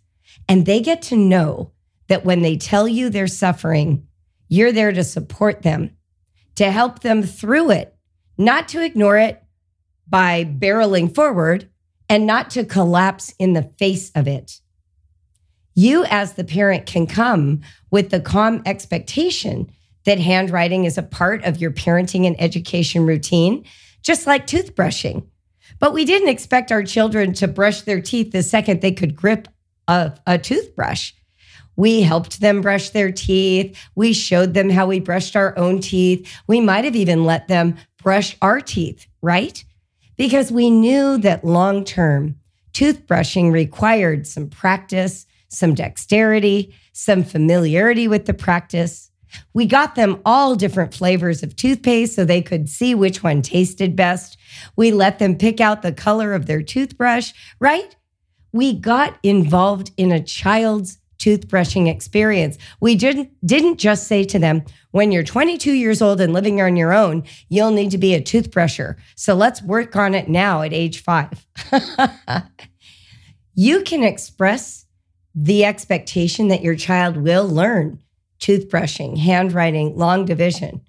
And 0.49 0.65
they 0.65 0.81
get 0.81 1.03
to 1.03 1.17
know 1.17 1.73
that 2.09 2.25
when 2.25 2.43
they 2.43 2.57
tell 2.57 2.87
you 2.87 3.11
they're 3.11 3.27
suffering, 3.27 4.07
you're 4.49 4.73
there 4.73 4.93
to 4.93 5.03
support 5.03 5.63
them, 5.63 5.97
to 6.55 6.71
help 6.71 7.01
them 7.01 7.23
through 7.23 7.73
it, 7.73 7.96
not 8.39 8.69
to 8.69 8.83
ignore 8.83 9.19
it 9.19 9.43
by 10.09 10.45
barreling 10.45 11.15
forward 11.15 11.69
and 12.09 12.27
not 12.27 12.51
to 12.51 12.65
collapse 12.65 13.35
in 13.39 13.53
the 13.53 13.71
face 13.79 14.11
of 14.15 14.29
it. 14.29 14.61
You, 15.75 16.05
as 16.05 16.35
the 16.35 16.45
parent, 16.45 16.87
can 16.87 17.07
come 17.07 17.61
with 17.91 18.11
the 18.11 18.21
calm 18.21 18.63
expectation 18.65 19.71
that 20.05 20.19
handwriting 20.19 20.85
is 20.85 20.97
a 20.97 21.03
part 21.03 21.45
of 21.45 21.61
your 21.61 21.71
parenting 21.71 22.27
and 22.27 22.41
education 22.41 23.05
routine, 23.05 23.65
just 24.03 24.27
like 24.27 24.47
toothbrushing. 24.47 25.27
But 25.79 25.93
we 25.93 26.05
didn't 26.05 26.29
expect 26.29 26.73
our 26.73 26.83
children 26.83 27.33
to 27.35 27.49
brush 27.49 27.83
their 27.83 28.01
teeth 28.01 28.33
the 28.33 28.43
second 28.43 28.81
they 28.81 28.93
could 28.93 29.17
grip 29.17 29.49
a, 29.89 30.17
a 30.27 30.39
toothbrush. 30.39 31.13
We 31.77 32.01
helped 32.01 32.41
them 32.41 32.63
brush 32.63 32.91
their 32.91 33.13
teeth. 33.13 33.79
We 33.95 34.15
showed 34.15 34.55
them 34.55 34.71
how 34.71 34.87
we 34.87 35.01
brushed 35.01 35.37
our 35.37 35.57
own 35.59 35.81
teeth. 35.81 36.33
We 36.47 36.61
might 36.61 36.85
have 36.85 36.97
even 36.97 37.25
let 37.25 37.49
them 37.49 37.77
brush 38.07 38.37
our 38.41 38.61
teeth, 38.61 39.09
right? 39.21 39.65
Because 40.17 40.53
we 40.53 40.71
knew 40.71 41.19
that 41.19 41.45
long 41.45 41.83
term, 41.83 42.37
toothbrushing 42.73 43.51
required 43.51 44.29
some 44.29 44.49
practice, 44.49 45.27
some 45.49 45.75
dexterity, 45.75 46.73
some 46.93 47.25
familiarity 47.25 48.07
with 48.07 48.27
the 48.27 48.33
practice. 48.33 49.11
We 49.55 49.67
got 49.67 49.97
them 49.97 50.21
all 50.25 50.55
different 50.55 50.95
flavors 50.95 51.43
of 51.43 51.57
toothpaste 51.57 52.15
so 52.15 52.25
they 52.25 52.43
could 52.43 52.69
see 52.69 52.95
which 52.95 53.25
one 53.25 53.43
tasted 53.43 53.97
best. 53.97 54.39
We 54.77 54.93
let 54.93 55.19
them 55.19 55.35
pick 55.35 55.61
out 55.61 55.83
the 55.83 55.91
color 55.91 56.33
of 56.33 56.47
their 56.47 56.63
toothbrush, 56.63 57.33
right? 57.59 57.97
We 58.53 58.73
got 58.73 59.19
involved 59.25 59.91
in 59.97 60.13
a 60.13 60.23
child's 60.23 60.99
toothbrushing 61.27 61.89
experience. 61.89 62.57
We 62.81 62.95
didn't 62.95 63.31
didn't 63.45 63.79
just 63.79 64.07
say 64.07 64.23
to 64.25 64.39
them, 64.39 64.63
when 64.93 65.11
you're 65.11 65.25
22 65.25 65.73
years 65.73 66.01
old 66.01 66.21
and 66.21 66.33
living 66.33 66.61
on 66.61 66.77
your 66.77 66.93
own, 66.93 67.25
you'll 67.49 67.73
need 67.73 67.91
to 67.91 67.99
be 67.99 68.15
a 68.15 68.21
toothbrusher. 68.21 68.97
So 69.17 69.35
let's 69.35 69.63
work 69.63 69.97
on 69.97 70.15
it 70.15 70.29
now 70.29 70.63
at 70.63 70.73
age 70.73 71.03
5. 71.03 71.47
you 73.55 73.83
can 73.83 74.05
express 74.05 74.87
the 75.35 75.65
expectation 75.65 76.49
that 76.49 76.63
your 76.63 76.77
child 76.77 77.17
will 77.17 77.47
learn 77.47 78.01
toothbrushing, 78.39 79.19
handwriting, 79.19 79.97
long 79.97 80.25
division 80.25 80.81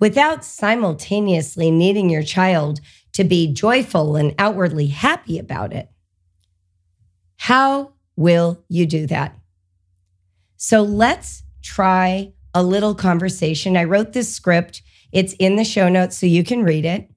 without 0.00 0.44
simultaneously 0.44 1.70
needing 1.70 2.10
your 2.10 2.22
child 2.22 2.80
to 3.12 3.22
be 3.22 3.52
joyful 3.52 4.16
and 4.16 4.34
outwardly 4.38 4.86
happy 4.86 5.38
about 5.38 5.72
it. 5.72 5.88
How 7.36 7.92
will 8.16 8.64
you 8.68 8.86
do 8.86 9.06
that? 9.08 9.36
So 10.64 10.82
let's 10.82 11.42
try 11.60 12.34
a 12.54 12.62
little 12.62 12.94
conversation. 12.94 13.76
I 13.76 13.82
wrote 13.82 14.12
this 14.12 14.32
script, 14.32 14.80
it's 15.10 15.32
in 15.40 15.56
the 15.56 15.64
show 15.64 15.88
notes 15.88 16.16
so 16.16 16.24
you 16.24 16.44
can 16.44 16.62
read 16.62 16.84
it. 16.84 17.10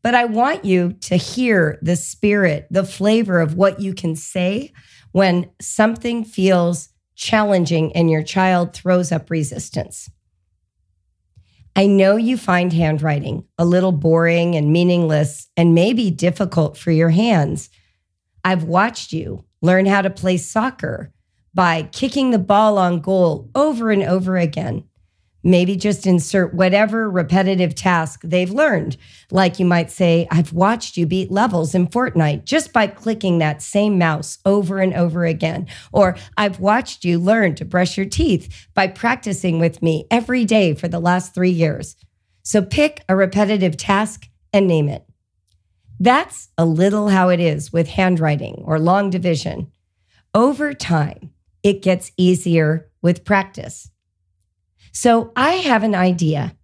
But 0.00 0.14
I 0.14 0.24
want 0.24 0.64
you 0.64 0.94
to 1.02 1.16
hear 1.16 1.78
the 1.82 1.94
spirit, 1.94 2.68
the 2.70 2.84
flavor 2.84 3.38
of 3.38 3.54
what 3.54 3.80
you 3.80 3.92
can 3.92 4.16
say 4.16 4.72
when 5.12 5.50
something 5.60 6.24
feels 6.24 6.88
challenging 7.16 7.94
and 7.94 8.10
your 8.10 8.22
child 8.22 8.72
throws 8.72 9.12
up 9.12 9.28
resistance. 9.28 10.08
I 11.76 11.86
know 11.86 12.16
you 12.16 12.38
find 12.38 12.72
handwriting 12.72 13.44
a 13.58 13.66
little 13.66 13.92
boring 13.92 14.56
and 14.56 14.72
meaningless 14.72 15.48
and 15.54 15.74
maybe 15.74 16.10
difficult 16.10 16.78
for 16.78 16.92
your 16.92 17.10
hands. 17.10 17.68
I've 18.42 18.64
watched 18.64 19.12
you 19.12 19.44
learn 19.60 19.84
how 19.84 20.00
to 20.00 20.08
play 20.08 20.38
soccer 20.38 21.12
by 21.54 21.84
kicking 21.92 22.30
the 22.30 22.38
ball 22.38 22.78
on 22.78 23.00
goal 23.00 23.50
over 23.54 23.90
and 23.90 24.02
over 24.02 24.36
again. 24.36 24.84
Maybe 25.42 25.74
just 25.74 26.06
insert 26.06 26.52
whatever 26.52 27.10
repetitive 27.10 27.74
task 27.74 28.20
they've 28.22 28.50
learned. 28.50 28.98
Like 29.30 29.58
you 29.58 29.64
might 29.64 29.90
say, 29.90 30.28
I've 30.30 30.52
watched 30.52 30.98
you 30.98 31.06
beat 31.06 31.30
levels 31.30 31.74
in 31.74 31.88
Fortnite 31.88 32.44
just 32.44 32.74
by 32.74 32.86
clicking 32.86 33.38
that 33.38 33.62
same 33.62 33.96
mouse 33.96 34.38
over 34.44 34.80
and 34.80 34.92
over 34.92 35.24
again. 35.24 35.66
Or 35.92 36.16
I've 36.36 36.60
watched 36.60 37.04
you 37.04 37.18
learn 37.18 37.54
to 37.54 37.64
brush 37.64 37.96
your 37.96 38.06
teeth 38.06 38.68
by 38.74 38.88
practicing 38.88 39.58
with 39.58 39.82
me 39.82 40.06
every 40.10 40.44
day 40.44 40.74
for 40.74 40.88
the 40.88 41.00
last 41.00 41.34
three 41.34 41.50
years. 41.50 41.96
So 42.42 42.60
pick 42.60 43.02
a 43.08 43.16
repetitive 43.16 43.78
task 43.78 44.28
and 44.52 44.66
name 44.66 44.88
it. 44.90 45.06
That's 45.98 46.48
a 46.58 46.64
little 46.66 47.08
how 47.08 47.30
it 47.30 47.40
is 47.40 47.72
with 47.72 47.88
handwriting 47.88 48.62
or 48.64 48.78
long 48.78 49.08
division. 49.10 49.70
Over 50.34 50.74
time, 50.74 51.32
it 51.62 51.82
gets 51.82 52.12
easier 52.16 52.90
with 53.02 53.24
practice. 53.24 53.90
So 54.92 55.32
I 55.36 55.52
have 55.52 55.82
an 55.82 55.94
idea 55.94 56.56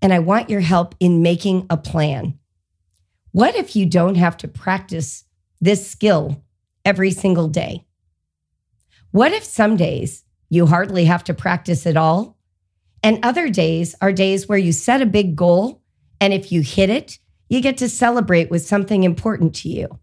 and 0.00 0.12
I 0.12 0.18
want 0.18 0.50
your 0.50 0.60
help 0.60 0.94
in 1.00 1.22
making 1.22 1.66
a 1.70 1.76
plan. 1.76 2.38
What 3.32 3.56
if 3.56 3.74
you 3.74 3.86
don't 3.86 4.14
have 4.16 4.36
to 4.38 4.48
practice 4.48 5.24
this 5.60 5.90
skill 5.90 6.44
every 6.84 7.10
single 7.10 7.48
day? 7.48 7.86
What 9.10 9.32
if 9.32 9.44
some 9.44 9.76
days 9.76 10.24
you 10.50 10.66
hardly 10.66 11.06
have 11.06 11.24
to 11.24 11.34
practice 11.34 11.86
at 11.86 11.96
all? 11.96 12.38
And 13.02 13.24
other 13.24 13.48
days 13.48 13.94
are 14.00 14.12
days 14.12 14.48
where 14.48 14.58
you 14.58 14.72
set 14.72 15.02
a 15.02 15.06
big 15.06 15.36
goal, 15.36 15.82
and 16.20 16.32
if 16.32 16.50
you 16.50 16.62
hit 16.62 16.90
it, 16.90 17.18
you 17.48 17.60
get 17.60 17.76
to 17.78 17.88
celebrate 17.88 18.50
with 18.50 18.66
something 18.66 19.04
important 19.04 19.54
to 19.56 19.68
you. 19.68 19.98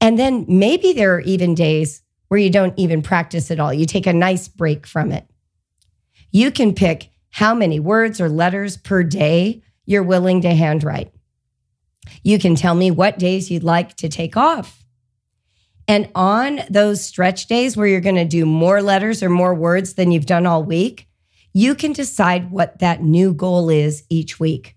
And 0.00 0.18
then 0.18 0.44
maybe 0.48 0.92
there 0.92 1.14
are 1.14 1.20
even 1.20 1.54
days 1.54 2.01
where 2.32 2.40
you 2.40 2.48
don't 2.48 2.72
even 2.78 3.02
practice 3.02 3.50
at 3.50 3.60
all. 3.60 3.74
You 3.74 3.84
take 3.84 4.06
a 4.06 4.12
nice 4.14 4.48
break 4.48 4.86
from 4.86 5.12
it. 5.12 5.26
You 6.30 6.50
can 6.50 6.74
pick 6.74 7.10
how 7.28 7.54
many 7.54 7.78
words 7.78 8.22
or 8.22 8.30
letters 8.30 8.78
per 8.78 9.02
day 9.02 9.62
you're 9.84 10.02
willing 10.02 10.40
to 10.40 10.54
handwrite. 10.54 11.12
You 12.22 12.38
can 12.38 12.54
tell 12.54 12.74
me 12.74 12.90
what 12.90 13.18
days 13.18 13.50
you'd 13.50 13.62
like 13.62 13.96
to 13.96 14.08
take 14.08 14.34
off. 14.34 14.82
And 15.86 16.08
on 16.14 16.60
those 16.70 17.04
stretch 17.04 17.48
days 17.48 17.76
where 17.76 17.86
you're 17.86 18.00
going 18.00 18.14
to 18.14 18.24
do 18.24 18.46
more 18.46 18.80
letters 18.80 19.22
or 19.22 19.28
more 19.28 19.54
words 19.54 19.92
than 19.92 20.10
you've 20.10 20.24
done 20.24 20.46
all 20.46 20.64
week, 20.64 21.08
you 21.52 21.74
can 21.74 21.92
decide 21.92 22.50
what 22.50 22.78
that 22.78 23.02
new 23.02 23.34
goal 23.34 23.68
is 23.68 24.04
each 24.08 24.40
week. 24.40 24.74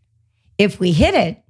If 0.57 0.81
we 0.81 0.91
hit 0.91 1.13
it, 1.13 1.41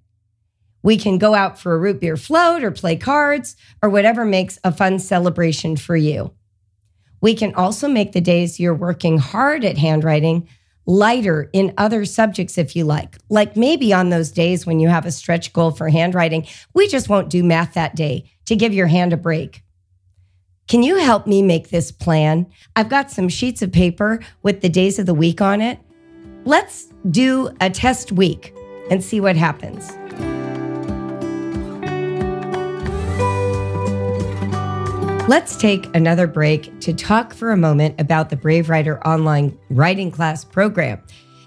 we 0.86 0.98
can 0.98 1.18
go 1.18 1.34
out 1.34 1.58
for 1.58 1.74
a 1.74 1.80
root 1.80 2.00
beer 2.00 2.16
float 2.16 2.64
or 2.64 2.70
play 2.70 2.96
cards 2.96 3.56
or 3.82 3.90
whatever 3.90 4.24
makes 4.24 4.60
a 4.64 4.72
fun 4.72 5.00
celebration 5.00 5.76
for 5.76 5.96
you. 5.98 6.32
We 7.22 7.34
can 7.34 7.56
also 7.56 7.88
make 7.88 8.12
the 8.12 8.22
days 8.22 8.60
you're 8.60 8.76
working 8.76 9.18
hard 9.18 9.66
at 9.66 9.80
handwriting 9.80 10.48
lighter 10.86 11.50
in 11.54 11.74
other 11.80 12.06
subjects 12.06 12.60
if 12.60 12.76
you 12.76 12.86
like. 12.86 13.18
Like 13.30 13.58
maybe 13.58 13.94
on 13.94 14.10
those 14.10 14.30
days 14.30 14.68
when 14.68 14.80
you 14.80 14.88
have 14.88 15.08
a 15.08 15.12
stretch 15.12 15.54
goal 15.54 15.72
for 15.72 15.90
handwriting, 15.90 16.46
we 16.76 16.88
just 16.88 17.10
won't 17.10 17.32
do 17.32 17.44
math 17.44 17.74
that 17.74 17.96
day 17.96 18.30
to 18.46 18.56
give 18.56 18.72
your 18.72 18.86
hand 18.86 19.12
a 19.12 19.18
break. 19.18 19.64
Can 20.68 20.84
you 20.84 20.98
help 20.98 21.26
me 21.26 21.42
make 21.42 21.70
this 21.70 21.92
plan? 21.92 22.46
I've 22.76 22.90
got 22.90 23.10
some 23.10 23.28
sheets 23.28 23.64
of 23.64 23.72
paper 23.72 24.20
with 24.44 24.62
the 24.62 24.70
days 24.70 25.00
of 25.00 25.08
the 25.08 25.16
week 25.16 25.42
on 25.42 25.62
it. 25.62 25.80
Let's 26.44 26.94
do 27.10 27.50
a 27.60 27.72
test 27.72 28.12
week 28.12 28.54
and 28.92 29.04
see 29.04 29.20
what 29.20 29.36
happens. 29.36 29.92
Let's 35.28 35.56
take 35.56 35.94
another 35.96 36.28
break 36.28 36.80
to 36.82 36.94
talk 36.94 37.34
for 37.34 37.52
a 37.52 37.58
moment 37.58 38.00
about 38.00 38.30
the 38.30 38.36
Brave 38.36 38.70
Writer 38.70 39.06
online 39.08 39.58
writing 39.72 40.12
class 40.12 40.44
program. 40.44 41.02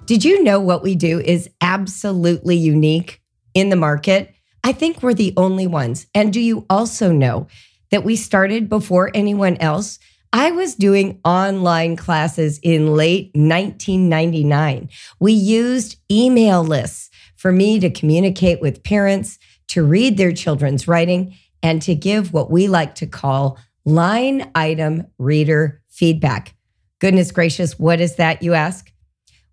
Did 0.04 0.24
you 0.24 0.42
know 0.42 0.58
what 0.58 0.82
we 0.82 0.96
do 0.96 1.20
is 1.20 1.48
absolutely 1.60 2.56
unique 2.56 3.22
in 3.54 3.68
the 3.68 3.76
market? 3.76 4.34
I 4.64 4.72
think 4.72 5.00
we're 5.00 5.14
the 5.14 5.32
only 5.36 5.68
ones. 5.68 6.08
And 6.12 6.32
do 6.32 6.40
you 6.40 6.66
also 6.68 7.12
know 7.12 7.46
that 7.92 8.02
we 8.02 8.16
started 8.16 8.68
before 8.68 9.12
anyone 9.14 9.56
else? 9.58 10.00
I 10.32 10.50
was 10.50 10.74
doing 10.74 11.20
online 11.24 11.94
classes 11.94 12.58
in 12.64 12.94
late 12.96 13.30
1999. 13.34 14.88
We 15.20 15.32
used 15.32 16.00
email 16.10 16.64
lists 16.64 17.10
for 17.36 17.52
me 17.52 17.78
to 17.78 17.90
communicate 17.90 18.60
with 18.60 18.82
parents, 18.82 19.38
to 19.68 19.84
read 19.84 20.16
their 20.16 20.32
children's 20.32 20.88
writing, 20.88 21.36
and 21.62 21.80
to 21.82 21.94
give 21.94 22.32
what 22.32 22.50
we 22.50 22.66
like 22.68 22.96
to 22.96 23.06
call 23.06 23.58
line 23.84 24.50
item 24.54 25.06
reader 25.18 25.82
feedback. 25.88 26.54
Goodness 27.00 27.30
gracious, 27.30 27.78
what 27.78 28.00
is 28.00 28.16
that, 28.16 28.42
you 28.42 28.54
ask? 28.54 28.92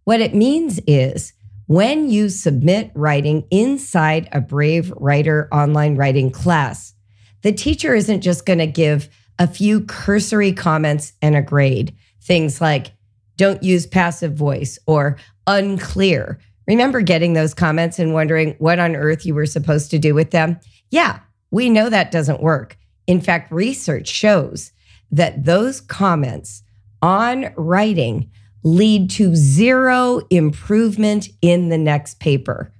What 0.03 0.21
it 0.21 0.35
means 0.35 0.79
is 0.87 1.33
when 1.67 2.09
you 2.09 2.29
submit 2.29 2.91
writing 2.93 3.47
inside 3.49 4.29
a 4.31 4.41
Brave 4.41 4.91
Writer 4.97 5.47
online 5.51 5.95
writing 5.95 6.31
class, 6.31 6.93
the 7.41 7.51
teacher 7.51 7.95
isn't 7.95 8.21
just 8.21 8.45
going 8.45 8.59
to 8.59 8.67
give 8.67 9.09
a 9.39 9.47
few 9.47 9.81
cursory 9.81 10.53
comments 10.53 11.13
and 11.21 11.35
a 11.35 11.41
grade. 11.41 11.95
Things 12.21 12.61
like, 12.61 12.91
don't 13.37 13.63
use 13.63 13.85
passive 13.85 14.33
voice 14.33 14.79
or 14.87 15.17
unclear. 15.45 16.39
Remember 16.67 17.01
getting 17.01 17.33
those 17.33 17.53
comments 17.53 17.99
and 17.99 18.13
wondering 18.13 18.55
what 18.59 18.79
on 18.79 18.95
earth 18.95 19.25
you 19.25 19.35
were 19.35 19.45
supposed 19.45 19.91
to 19.91 19.99
do 19.99 20.13
with 20.15 20.31
them? 20.31 20.59
Yeah, 20.89 21.19
we 21.51 21.69
know 21.69 21.89
that 21.89 22.11
doesn't 22.11 22.41
work. 22.41 22.77
In 23.07 23.21
fact, 23.21 23.51
research 23.51 24.07
shows 24.07 24.71
that 25.11 25.45
those 25.45 25.81
comments 25.81 26.63
on 27.01 27.53
writing 27.55 28.31
lead 28.63 29.11
to 29.11 29.35
zero 29.35 30.21
improvement 30.31 31.29
in 31.41 31.69
the 31.69 31.77
next 31.77 32.19
paper. 32.19 32.73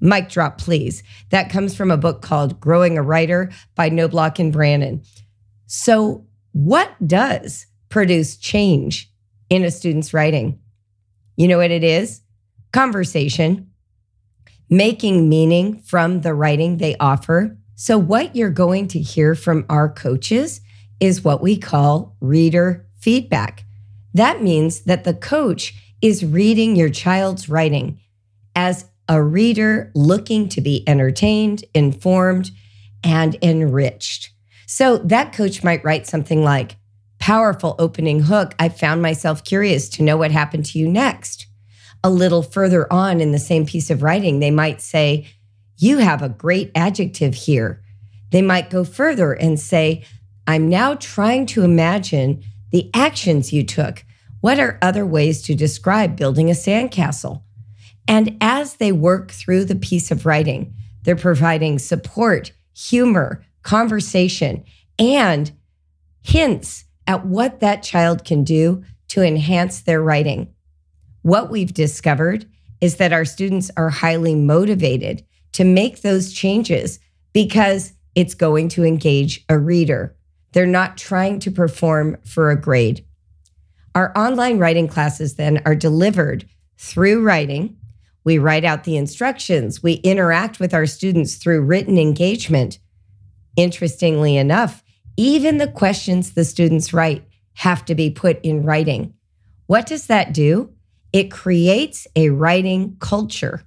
Mic 0.00 0.28
drop, 0.28 0.58
please. 0.58 1.02
That 1.30 1.50
comes 1.50 1.76
from 1.76 1.90
a 1.90 1.96
book 1.96 2.22
called 2.22 2.58
Growing 2.58 2.98
a 2.98 3.02
Writer 3.02 3.50
by 3.76 3.90
Knoblauch 3.90 4.38
and 4.38 4.52
Brannon. 4.52 5.02
So, 5.66 6.26
what 6.52 6.90
does 7.06 7.66
produce 7.90 8.36
change 8.36 9.12
in 9.50 9.64
a 9.64 9.70
student's 9.70 10.12
writing? 10.12 10.58
You 11.36 11.48
know 11.48 11.58
what 11.58 11.70
it 11.70 11.84
is? 11.84 12.22
Conversation, 12.72 13.70
making 14.68 15.28
meaning 15.28 15.80
from 15.82 16.22
the 16.22 16.34
writing 16.34 16.78
they 16.78 16.96
offer. 16.96 17.56
So, 17.82 17.96
what 17.96 18.36
you're 18.36 18.50
going 18.50 18.88
to 18.88 18.98
hear 19.00 19.34
from 19.34 19.64
our 19.70 19.88
coaches 19.88 20.60
is 21.00 21.24
what 21.24 21.40
we 21.40 21.56
call 21.56 22.14
reader 22.20 22.86
feedback. 22.98 23.64
That 24.12 24.42
means 24.42 24.80
that 24.80 25.04
the 25.04 25.14
coach 25.14 25.74
is 26.02 26.22
reading 26.22 26.76
your 26.76 26.90
child's 26.90 27.48
writing 27.48 27.98
as 28.54 28.84
a 29.08 29.22
reader 29.22 29.90
looking 29.94 30.50
to 30.50 30.60
be 30.60 30.86
entertained, 30.86 31.64
informed, 31.74 32.50
and 33.02 33.38
enriched. 33.40 34.28
So 34.66 34.98
that 34.98 35.32
coach 35.32 35.64
might 35.64 35.82
write 35.82 36.06
something 36.06 36.44
like, 36.44 36.76
Powerful 37.18 37.76
opening 37.78 38.24
hook. 38.24 38.54
I 38.58 38.68
found 38.68 39.00
myself 39.00 39.42
curious 39.42 39.88
to 39.90 40.02
know 40.02 40.18
what 40.18 40.32
happened 40.32 40.66
to 40.66 40.78
you 40.78 40.86
next. 40.86 41.46
A 42.04 42.10
little 42.10 42.42
further 42.42 42.92
on 42.92 43.22
in 43.22 43.32
the 43.32 43.38
same 43.38 43.64
piece 43.64 43.88
of 43.88 44.02
writing, 44.02 44.38
they 44.38 44.50
might 44.50 44.82
say, 44.82 45.28
You 45.82 45.96
have 45.96 46.20
a 46.20 46.28
great 46.28 46.70
adjective 46.74 47.34
here. 47.34 47.80
They 48.32 48.42
might 48.42 48.68
go 48.68 48.84
further 48.84 49.32
and 49.32 49.58
say, 49.58 50.04
I'm 50.46 50.68
now 50.68 50.94
trying 50.94 51.46
to 51.46 51.62
imagine 51.62 52.42
the 52.70 52.90
actions 52.92 53.50
you 53.50 53.64
took. 53.64 54.04
What 54.42 54.60
are 54.60 54.78
other 54.82 55.06
ways 55.06 55.40
to 55.42 55.54
describe 55.54 56.16
building 56.16 56.50
a 56.50 56.52
sandcastle? 56.52 57.44
And 58.06 58.36
as 58.42 58.74
they 58.74 58.92
work 58.92 59.30
through 59.30 59.64
the 59.64 59.74
piece 59.74 60.10
of 60.10 60.26
writing, 60.26 60.74
they're 61.04 61.16
providing 61.16 61.78
support, 61.78 62.52
humor, 62.76 63.42
conversation, 63.62 64.64
and 64.98 65.50
hints 66.20 66.84
at 67.06 67.24
what 67.24 67.60
that 67.60 67.82
child 67.82 68.26
can 68.26 68.44
do 68.44 68.84
to 69.08 69.22
enhance 69.22 69.80
their 69.80 70.02
writing. 70.02 70.52
What 71.22 71.50
we've 71.50 71.72
discovered 71.72 72.44
is 72.82 72.96
that 72.96 73.14
our 73.14 73.24
students 73.24 73.70
are 73.78 73.88
highly 73.88 74.34
motivated 74.34 75.24
to 75.52 75.64
make 75.64 76.02
those 76.02 76.32
changes 76.32 76.98
because 77.32 77.92
it's 78.14 78.34
going 78.34 78.68
to 78.70 78.84
engage 78.84 79.44
a 79.48 79.58
reader. 79.58 80.16
They're 80.52 80.66
not 80.66 80.96
trying 80.96 81.38
to 81.40 81.50
perform 81.50 82.16
for 82.24 82.50
a 82.50 82.60
grade. 82.60 83.04
Our 83.94 84.16
online 84.16 84.58
writing 84.58 84.88
classes 84.88 85.34
then 85.34 85.62
are 85.64 85.74
delivered 85.74 86.48
through 86.76 87.22
writing 87.22 87.76
we 88.24 88.38
write 88.38 88.64
out 88.64 88.84
the 88.84 88.96
instructions. 88.96 89.82
We 89.82 89.94
interact 89.94 90.60
with 90.60 90.74
our 90.74 90.86
students 90.86 91.36
through 91.36 91.62
written 91.62 91.98
engagement. 91.98 92.78
Interestingly 93.56 94.36
enough, 94.36 94.82
even 95.16 95.58
the 95.58 95.68
questions 95.68 96.32
the 96.32 96.44
students 96.44 96.92
write 96.92 97.24
have 97.54 97.84
to 97.86 97.94
be 97.94 98.10
put 98.10 98.40
in 98.42 98.64
writing. 98.64 99.14
What 99.66 99.86
does 99.86 100.06
that 100.06 100.32
do? 100.32 100.72
It 101.12 101.30
creates 101.30 102.06
a 102.14 102.30
writing 102.30 102.96
culture 103.00 103.64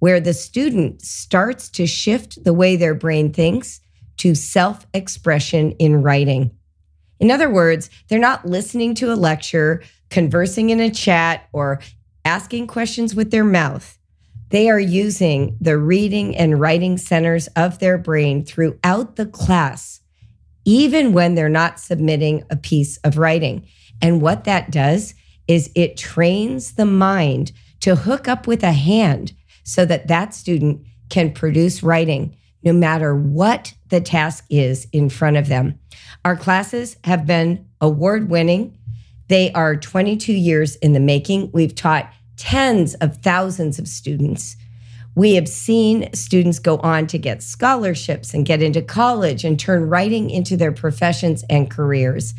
where 0.00 0.18
the 0.18 0.34
student 0.34 1.02
starts 1.02 1.70
to 1.70 1.86
shift 1.86 2.42
the 2.42 2.52
way 2.52 2.74
their 2.74 2.94
brain 2.94 3.32
thinks 3.32 3.80
to 4.16 4.34
self 4.34 4.86
expression 4.92 5.70
in 5.72 6.02
writing. 6.02 6.50
In 7.20 7.30
other 7.30 7.50
words, 7.50 7.88
they're 8.08 8.18
not 8.18 8.46
listening 8.46 8.94
to 8.96 9.12
a 9.12 9.14
lecture, 9.14 9.82
conversing 10.08 10.70
in 10.70 10.80
a 10.80 10.90
chat, 10.90 11.48
or 11.52 11.80
asking 12.24 12.66
questions 12.66 13.14
with 13.14 13.30
their 13.30 13.44
mouth. 13.44 13.98
They 14.48 14.68
are 14.68 14.80
using 14.80 15.56
the 15.60 15.78
reading 15.78 16.36
and 16.36 16.58
writing 16.58 16.98
centers 16.98 17.46
of 17.48 17.78
their 17.78 17.98
brain 17.98 18.44
throughout 18.44 19.16
the 19.16 19.26
class, 19.26 20.00
even 20.64 21.12
when 21.12 21.34
they're 21.34 21.48
not 21.48 21.78
submitting 21.78 22.42
a 22.50 22.56
piece 22.56 22.96
of 22.98 23.16
writing. 23.16 23.66
And 24.02 24.20
what 24.20 24.44
that 24.44 24.70
does 24.70 25.14
is 25.46 25.70
it 25.74 25.96
trains 25.96 26.72
the 26.72 26.86
mind 26.86 27.52
to 27.80 27.96
hook 27.96 28.28
up 28.28 28.46
with 28.46 28.62
a 28.62 28.72
hand 28.72 29.34
so 29.64 29.84
that 29.84 30.08
that 30.08 30.34
student 30.34 30.82
can 31.08 31.32
produce 31.32 31.82
writing 31.82 32.36
no 32.62 32.72
matter 32.72 33.14
what 33.14 33.74
the 33.88 34.00
task 34.00 34.44
is 34.50 34.86
in 34.92 35.08
front 35.08 35.36
of 35.36 35.48
them. 35.48 35.78
Our 36.24 36.36
classes 36.36 36.96
have 37.04 37.26
been 37.26 37.66
award 37.80 38.30
winning 38.30 38.76
they 39.30 39.52
are 39.52 39.76
22 39.76 40.32
years 40.32 40.74
in 40.76 40.92
the 40.92 40.98
making. 40.98 41.52
We've 41.52 41.74
taught 41.74 42.12
tens 42.36 42.94
of 42.96 43.18
thousands 43.18 43.78
of 43.78 43.86
students. 43.86 44.56
We 45.14 45.36
have 45.36 45.48
seen 45.48 46.12
students 46.14 46.58
go 46.58 46.78
on 46.78 47.06
to 47.06 47.18
get 47.18 47.40
scholarships 47.40 48.34
and 48.34 48.44
get 48.44 48.60
into 48.60 48.82
college 48.82 49.44
and 49.44 49.58
turn 49.58 49.88
writing 49.88 50.30
into 50.30 50.56
their 50.56 50.72
professions 50.72 51.44
and 51.48 51.70
careers. 51.70 52.34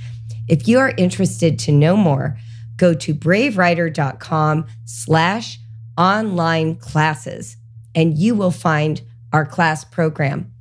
If 0.50 0.68
you 0.68 0.80
are 0.80 0.94
interested 0.98 1.58
to 1.60 1.72
know 1.72 1.96
more, 1.96 2.38
go 2.76 2.94
to 2.94 3.16
bravewriter.com 3.16 4.68
slash 4.84 5.60
online 5.98 6.76
classes 6.76 7.58
and 7.94 8.18
you 8.18 8.36
will 8.36 8.52
find 8.52 9.02
our 9.34 9.46
class 9.46 9.84
program. 9.84 10.52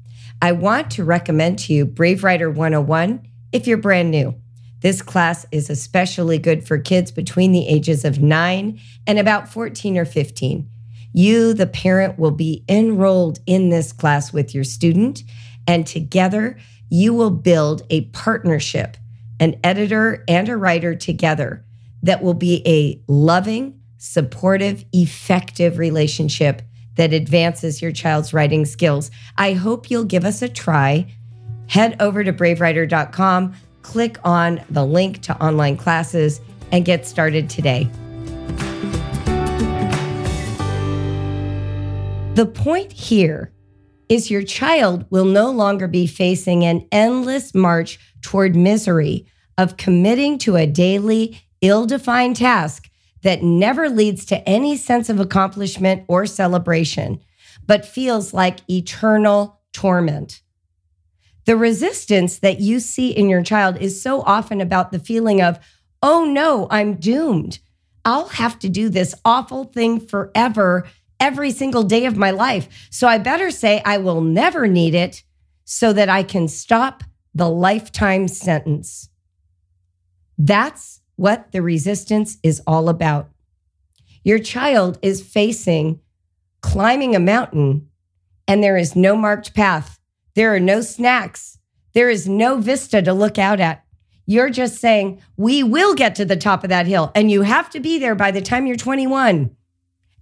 I 0.42 0.52
want 0.52 0.90
to 0.92 1.04
recommend 1.04 1.58
to 1.60 1.72
you 1.72 1.84
Brave 1.84 2.24
Writer 2.24 2.50
101 2.50 3.26
if 3.52 3.66
you're 3.66 3.78
brand 3.78 4.10
new. 4.10 4.34
This 4.80 5.02
class 5.02 5.44
is 5.52 5.68
especially 5.68 6.38
good 6.38 6.66
for 6.66 6.78
kids 6.78 7.10
between 7.10 7.52
the 7.52 7.68
ages 7.68 8.04
of 8.04 8.20
9 8.20 8.80
and 9.06 9.18
about 9.18 9.48
14 9.48 9.98
or 9.98 10.06
15. 10.06 10.68
You, 11.12 11.52
the 11.52 11.66
parent, 11.66 12.18
will 12.18 12.30
be 12.30 12.64
enrolled 12.68 13.40
in 13.46 13.68
this 13.68 13.92
class 13.92 14.32
with 14.32 14.54
your 14.54 14.64
student, 14.64 15.22
and 15.66 15.86
together 15.86 16.58
you 16.88 17.12
will 17.12 17.30
build 17.30 17.82
a 17.90 18.02
partnership, 18.06 18.96
an 19.38 19.58
editor 19.62 20.24
and 20.28 20.48
a 20.48 20.56
writer 20.56 20.94
together 20.94 21.64
that 22.02 22.22
will 22.22 22.34
be 22.34 22.62
a 22.66 23.02
loving, 23.12 23.79
supportive, 24.00 24.84
effective 24.92 25.78
relationship 25.78 26.62
that 26.96 27.12
advances 27.12 27.80
your 27.80 27.92
child's 27.92 28.34
writing 28.34 28.64
skills. 28.64 29.12
I 29.38 29.52
hope 29.52 29.90
you'll 29.90 30.04
give 30.04 30.24
us 30.24 30.42
a 30.42 30.48
try. 30.48 31.14
Head 31.68 31.96
over 32.00 32.24
to 32.24 32.32
bravewriter.com 32.32 33.54
click 33.82 34.18
on 34.24 34.62
the 34.70 34.84
link 34.84 35.22
to 35.22 35.42
online 35.42 35.76
classes 35.76 36.40
and 36.72 36.84
get 36.84 37.06
started 37.06 37.48
today. 37.48 37.88
The 42.34 42.46
point 42.46 42.92
here 42.92 43.52
is 44.08 44.30
your 44.30 44.42
child 44.42 45.04
will 45.10 45.24
no 45.24 45.50
longer 45.50 45.86
be 45.86 46.06
facing 46.06 46.64
an 46.64 46.86
endless 46.90 47.54
march 47.54 47.98
toward 48.22 48.56
misery 48.56 49.26
of 49.58 49.76
committing 49.76 50.38
to 50.38 50.56
a 50.56 50.66
daily, 50.66 51.40
ill 51.60 51.86
defined 51.86 52.36
task 52.36 52.89
that 53.22 53.42
never 53.42 53.88
leads 53.88 54.24
to 54.26 54.48
any 54.48 54.76
sense 54.76 55.08
of 55.08 55.20
accomplishment 55.20 56.04
or 56.08 56.26
celebration, 56.26 57.20
but 57.66 57.84
feels 57.84 58.32
like 58.32 58.68
eternal 58.68 59.60
torment. 59.72 60.42
The 61.46 61.56
resistance 61.56 62.38
that 62.38 62.60
you 62.60 62.80
see 62.80 63.10
in 63.10 63.28
your 63.28 63.42
child 63.42 63.76
is 63.78 64.02
so 64.02 64.22
often 64.22 64.60
about 64.60 64.92
the 64.92 64.98
feeling 64.98 65.42
of, 65.42 65.58
oh 66.02 66.24
no, 66.24 66.66
I'm 66.70 66.94
doomed. 66.94 67.58
I'll 68.04 68.28
have 68.28 68.58
to 68.60 68.68
do 68.68 68.88
this 68.88 69.14
awful 69.24 69.64
thing 69.64 70.00
forever, 70.00 70.86
every 71.18 71.50
single 71.50 71.82
day 71.82 72.06
of 72.06 72.16
my 72.16 72.30
life. 72.30 72.88
So 72.90 73.06
I 73.06 73.18
better 73.18 73.50
say 73.50 73.82
I 73.84 73.98
will 73.98 74.22
never 74.22 74.66
need 74.66 74.94
it 74.94 75.22
so 75.64 75.92
that 75.92 76.08
I 76.08 76.22
can 76.22 76.48
stop 76.48 77.04
the 77.34 77.48
lifetime 77.48 78.26
sentence. 78.26 79.10
That's 80.38 80.99
what 81.20 81.52
the 81.52 81.62
resistance 81.62 82.38
is 82.42 82.62
all 82.66 82.88
about. 82.88 83.28
Your 84.24 84.38
child 84.38 84.98
is 85.02 85.22
facing 85.22 86.00
climbing 86.60 87.14
a 87.14 87.20
mountain 87.20 87.88
and 88.46 88.62
there 88.62 88.76
is 88.76 88.96
no 88.96 89.16
marked 89.16 89.54
path 89.54 90.00
there 90.34 90.54
are 90.54 90.60
no 90.60 90.80
snacks. 90.80 91.58
There 91.92 92.08
is 92.08 92.28
no 92.28 92.58
vista 92.58 93.02
to 93.02 93.12
look 93.12 93.38
out 93.38 93.60
at. 93.60 93.84
You're 94.26 94.50
just 94.50 94.78
saying, 94.78 95.20
we 95.36 95.62
will 95.62 95.94
get 95.94 96.14
to 96.16 96.24
the 96.24 96.36
top 96.36 96.62
of 96.62 96.70
that 96.70 96.86
hill, 96.86 97.10
and 97.14 97.30
you 97.30 97.42
have 97.42 97.68
to 97.70 97.80
be 97.80 97.98
there 97.98 98.14
by 98.14 98.30
the 98.30 98.40
time 98.40 98.66
you're 98.66 98.76
21. 98.76 99.56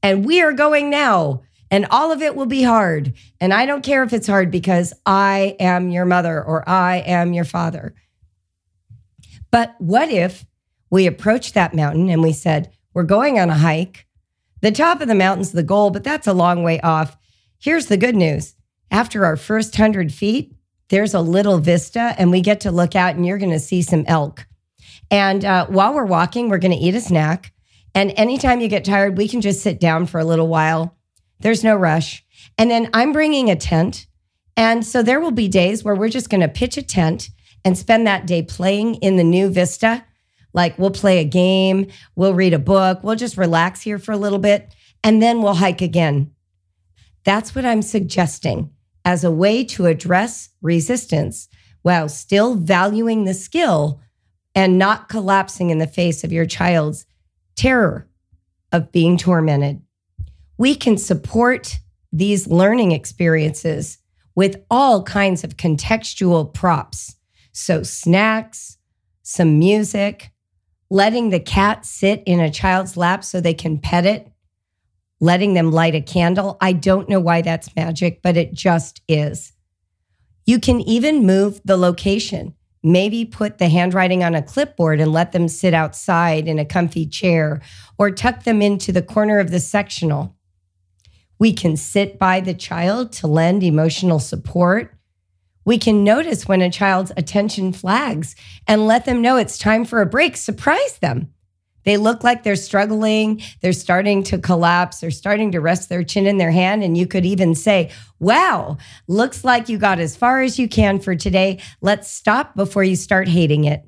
And 0.03 0.25
we 0.25 0.41
are 0.41 0.53
going 0.53 0.89
now, 0.89 1.43
and 1.71 1.87
all 1.91 2.11
of 2.11 2.23
it 2.23 2.35
will 2.35 2.47
be 2.47 2.63
hard. 2.63 3.13
And 3.41 3.53
I 3.53 3.67
don't 3.67 3.85
care 3.85 4.03
if 4.03 4.15
it's 4.15 4.27
hard 4.27 4.51
because 4.51 4.95
I 5.05 5.57
am 5.61 5.91
your 5.91 6.07
mother 6.07 6.43
or 6.43 6.67
I 6.67 6.97
am 6.97 7.35
your 7.35 7.45
father. 7.45 7.95
But 9.51 9.75
what 9.79 10.11
if 10.11 10.47
We 10.91 11.07
approached 11.07 11.55
that 11.55 11.75
mountain 11.75 12.09
and 12.09 12.23
we 12.23 12.33
said, 12.33 12.73
We're 12.95 13.03
going 13.03 13.39
on 13.39 13.51
a 13.51 13.59
hike. 13.59 14.07
The 14.61 14.73
top 14.73 15.01
of 15.01 15.09
the 15.09 15.15
mountain's 15.15 15.53
the 15.53 15.63
goal, 15.63 15.91
but 15.91 16.05
that's 16.05 16.27
a 16.27 16.33
long 16.33 16.63
way 16.63 16.81
off. 16.81 17.17
Here's 17.59 17.87
the 17.87 17.97
good 17.97 18.17
news 18.17 18.55
after 18.91 19.25
our 19.25 19.37
first 19.37 19.79
100 19.79 20.13
feet, 20.13 20.55
there's 20.89 21.15
a 21.15 21.21
little 21.21 21.59
vista, 21.59 22.15
and 22.19 22.31
we 22.31 22.41
get 22.41 22.61
to 22.61 22.71
look 22.71 22.97
out, 22.97 23.15
and 23.15 23.27
you're 23.27 23.39
going 23.39 23.53
to 23.53 23.59
see 23.59 23.83
some 23.83 24.05
elk. 24.07 24.47
And 25.11 25.45
uh, 25.45 25.67
while 25.67 25.95
we're 25.95 26.05
walking, 26.05 26.49
we're 26.49 26.59
going 26.59 26.77
to 26.77 26.79
eat 26.79 26.95
a 26.95 27.01
snack. 27.01 27.53
And 27.95 28.13
anytime 28.17 28.61
you 28.61 28.69
get 28.69 28.85
tired, 28.85 29.17
we 29.17 29.29
can 29.29 29.41
just 29.41 29.63
sit 29.63 29.81
down 29.81 30.07
for 30.07 30.19
a 30.19 30.25
little 30.25 30.49
while. 30.49 30.97
There's 31.41 31.65
no 31.65 31.77
rush. 31.77 32.25
And 32.57 32.71
then 32.71 32.91
I'm 32.93 33.13
bringing 33.13 33.51
a 33.51 33.57
tent. 33.57 34.07
And 34.57 34.85
so 34.85 35.03
there 35.03 35.21
will 35.21 35.31
be 35.31 35.49
days 35.49 35.85
where 35.85 35.95
we're 35.95 36.09
just 36.09 36.31
going 36.31 36.41
to 36.41 36.49
pitch 36.49 36.77
a 36.77 36.83
tent 36.83 37.31
and 37.65 37.77
spend 37.77 38.07
that 38.07 38.27
day 38.27 38.43
playing 38.43 38.97
in 38.97 39.17
the 39.17 39.25
new 39.25 39.51
vista. 39.51 40.05
Like 40.59 40.77
we'll 40.77 40.91
play 40.91 41.19
a 41.19 41.25
game, 41.25 41.87
we'll 42.17 42.35
read 42.35 42.53
a 42.53 42.59
book, 42.59 43.05
we'll 43.05 43.15
just 43.15 43.37
relax 43.37 43.81
here 43.81 43.97
for 43.97 44.11
a 44.11 44.17
little 44.17 44.41
bit, 44.41 44.75
and 45.05 45.23
then 45.23 45.41
we'll 45.41 45.55
hike 45.55 45.81
again. 45.81 46.33
That's 47.23 47.55
what 47.55 47.65
I'm 47.65 47.81
suggesting 47.81 48.73
as 49.05 49.23
a 49.23 49.31
way 49.31 49.63
to 49.67 49.87
address 49.87 50.49
resistance 50.61 51.49
while 51.83 52.09
still 52.09 52.57
valuing 52.57 53.23
the 53.23 53.35
skill 53.35 54.01
and 54.53 54.81
not 54.81 55.09
collapsing 55.09 55.71
in 55.71 55.79
the 55.79 55.87
face 55.87 56.25
of 56.25 56.33
your 56.33 56.45
child's 56.45 57.07
terror 57.55 58.09
of 58.73 58.91
being 58.91 59.17
tormented. 59.17 59.81
We 60.57 60.75
can 60.75 60.99
support 60.99 61.79
these 62.11 62.49
learning 62.49 62.91
experiences 62.91 63.99
with 64.35 64.57
all 64.73 65.05
kinds 65.05 65.45
of 65.45 65.57
contextual 65.57 66.53
props. 66.53 67.15
So, 67.53 67.85
snacks, 67.85 68.79
some 69.23 69.61
music, 69.61 70.33
letting 70.91 71.31
the 71.31 71.41
cat 71.41 71.85
sit 71.85 72.23
in 72.27 72.41
a 72.41 72.51
child's 72.51 72.97
lap 72.97 73.25
so 73.25 73.41
they 73.41 73.55
can 73.55 73.79
pet 73.79 74.07
it, 74.07 74.31
letting 75.21 75.55
them 75.55 75.71
light 75.71 75.95
a 75.95 76.01
candle. 76.01 76.57
I 76.61 76.73
don't 76.73 77.09
know 77.09 77.21
why 77.21 77.43
that's 77.43 77.75
magic, 77.77 78.23
but 78.23 78.37
it 78.37 78.55
just 78.55 79.03
is. 79.09 79.53
You 80.47 80.59
can 80.59 80.81
even 80.81 81.27
move 81.27 81.61
the 81.65 81.77
location. 81.77 82.55
Maybe 82.83 83.25
put 83.25 83.59
the 83.59 83.69
handwriting 83.69 84.23
on 84.23 84.35
a 84.35 84.43
clipboard 84.43 85.01
and 85.01 85.13
let 85.13 85.33
them 85.33 85.49
sit 85.49 85.75
outside 85.75 86.47
in 86.47 86.59
a 86.59 86.65
comfy 86.65 87.07
chair 87.07 87.61
or 87.99 88.11
tuck 88.11 88.45
them 88.45 88.63
into 88.63 88.93
the 88.93 89.03
corner 89.03 89.41
of 89.41 89.51
the 89.51 89.61
sectional. 89.61 90.37
We 91.39 91.53
can 91.53 91.77
sit 91.77 92.19
by 92.19 92.41
the 92.41 92.55
child 92.55 93.13
to 93.15 93.27
lend 93.27 93.63
emotional 93.63 94.21
support. 94.21 94.98
We 95.69 95.77
can 95.77 96.03
notice 96.03 96.49
when 96.49 96.63
a 96.63 96.71
child's 96.71 97.13
attention 97.15 97.75
flags 97.75 98.35
and 98.67 98.87
let 98.87 99.05
them 99.05 99.21
know 99.21 99.37
it's 99.37 99.59
time 99.59 99.85
for 99.85 100.01
a 100.01 100.07
break. 100.07 100.35
Surprise 100.39 100.99
them. 101.01 101.35
They 101.85 101.99
look 101.99 102.25
like 102.25 102.43
they're 102.43 102.57
struggling. 102.57 103.43
They're 103.61 103.75
starting 103.75 104.23
to 104.23 104.39
collapse. 104.39 105.01
They're 105.01 105.11
starting 105.11 105.53
to 105.53 105.61
rest 105.61 105.91
their 105.91 106.03
chin 106.03 106.27
in 106.27 106.39
their 106.39 106.51
hand. 106.51 106.83
And 106.83 106.97
you 106.97 107.07
could 107.07 107.27
even 107.27 107.55
say, 107.55 107.91
Wow, 108.19 108.79
looks 109.09 109.45
like 109.45 109.69
you 109.69 109.77
got 109.77 109.99
as 109.99 110.17
far 110.17 110.41
as 110.41 110.59
you 110.59 110.69
can 110.69 111.01
for 111.01 111.15
today. 111.15 111.61
Let's 111.83 112.11
stop 112.11 112.57
before 112.57 112.83
you 112.83 112.97
start 112.97 113.29
hating 113.29 113.65
it. 113.65 113.87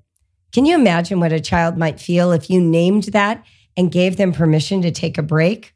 Can 0.52 0.66
you 0.66 0.74
imagine 0.74 1.18
what 1.18 1.32
a 1.32 1.40
child 1.40 1.78
might 1.78 1.98
feel 1.98 2.32
if 2.32 2.50
you 2.50 2.60
named 2.60 3.04
that 3.04 3.42
and 3.74 3.90
gave 3.90 4.18
them 4.18 4.32
permission 4.32 4.82
to 4.82 4.90
take 4.90 5.16
a 5.16 5.22
break? 5.22 5.72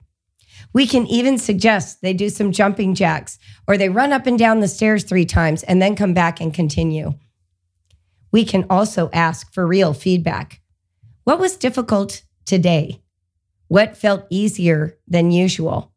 We 0.75 0.89
can 0.89 1.07
even 1.07 1.39
suggest 1.39 2.03
they 2.03 2.13
do 2.13 2.29
some 2.29 2.51
jumping 2.51 2.95
jacks 2.95 3.39
or 3.69 3.79
they 3.79 3.89
run 3.89 4.13
up 4.13 4.27
and 4.27 4.37
down 4.37 4.59
the 4.59 4.69
stairs 4.69 5.05
three 5.05 5.25
times 5.25 5.63
and 5.63 5.81
then 5.81 5.95
come 5.95 6.13
back 6.13 6.41
and 6.41 6.53
continue. 6.53 7.15
We 8.33 8.45
can 8.45 8.67
also 8.69 9.09
ask 9.13 9.55
for 9.55 9.67
real 9.67 9.95
feedback. 9.95 10.61
What 11.23 11.39
was 11.39 11.57
difficult 11.57 12.23
today? 12.45 13.01
What 13.69 13.97
felt 13.97 14.27
easier 14.31 14.99
than 15.07 15.31
usual? 15.31 15.93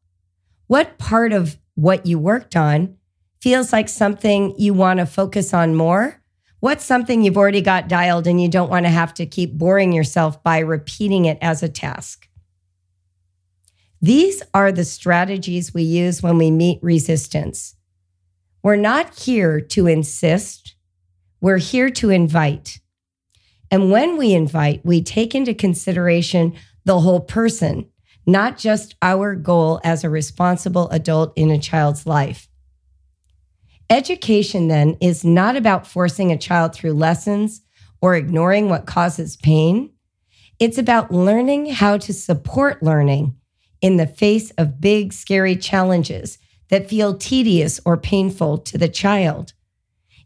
What 0.67 0.99
part 0.99 1.33
of 1.33 1.57
what 1.73 2.05
you 2.05 2.19
worked 2.19 2.55
on 2.55 2.97
feels 3.41 3.73
like 3.73 3.89
something 3.89 4.53
you 4.59 4.75
want 4.75 4.99
to 4.99 5.07
focus 5.07 5.55
on 5.55 5.73
more? 5.73 6.21
What's 6.59 6.85
something 6.85 7.23
you've 7.23 7.37
already 7.37 7.61
got 7.61 7.87
dialed 7.87 8.27
and 8.27 8.39
you 8.39 8.47
don't 8.47 8.69
want 8.69 8.85
to 8.85 8.91
have 8.91 9.13
to 9.15 9.25
keep 9.25 9.53
boring 9.53 9.91
yourself 9.91 10.43
by 10.43 10.59
repeating 10.59 11.25
it 11.25 11.39
as 11.41 11.63
a 11.63 11.69
task? 11.69 12.26
These 14.01 14.43
are 14.53 14.71
the 14.71 14.85
strategies 14.85 15.73
we 15.73 15.83
use 15.83 16.21
when 16.21 16.37
we 16.37 16.51
meet 16.51 16.79
resistance. 16.83 17.75
We're 18.61 18.75
not 18.75 19.17
here 19.17 19.59
to 19.61 19.87
insist, 19.87 20.75
we're 21.41 21.57
here 21.57 21.89
to 21.91 22.09
invite. 22.09 22.79
And 23.71 23.91
when 23.91 24.17
we 24.17 24.33
invite, 24.33 24.85
we 24.85 25.01
take 25.01 25.35
into 25.35 25.53
consideration 25.53 26.53
the 26.85 26.99
whole 26.99 27.19
person, 27.19 27.89
not 28.25 28.57
just 28.57 28.95
our 29.01 29.35
goal 29.35 29.81
as 29.83 30.03
a 30.03 30.09
responsible 30.09 30.89
adult 30.89 31.33
in 31.35 31.49
a 31.49 31.59
child's 31.59 32.05
life. 32.05 32.47
Education, 33.89 34.67
then, 34.67 34.97
is 34.99 35.23
not 35.23 35.55
about 35.55 35.87
forcing 35.87 36.31
a 36.31 36.37
child 36.37 36.73
through 36.73 36.93
lessons 36.93 37.61
or 38.01 38.15
ignoring 38.15 38.69
what 38.69 38.85
causes 38.85 39.37
pain. 39.37 39.93
It's 40.59 40.77
about 40.77 41.11
learning 41.11 41.67
how 41.67 41.97
to 41.97 42.13
support 42.13 42.83
learning 42.83 43.36
in 43.81 43.97
the 43.97 44.07
face 44.07 44.51
of 44.51 44.81
big, 44.81 45.13
scary 45.13 45.55
challenges 45.55 46.37
that 46.69 46.89
feel 46.89 47.17
tedious 47.17 47.79
or 47.85 47.97
painful 47.97 48.57
to 48.59 48.77
the 48.77 48.89
child. 48.89 49.53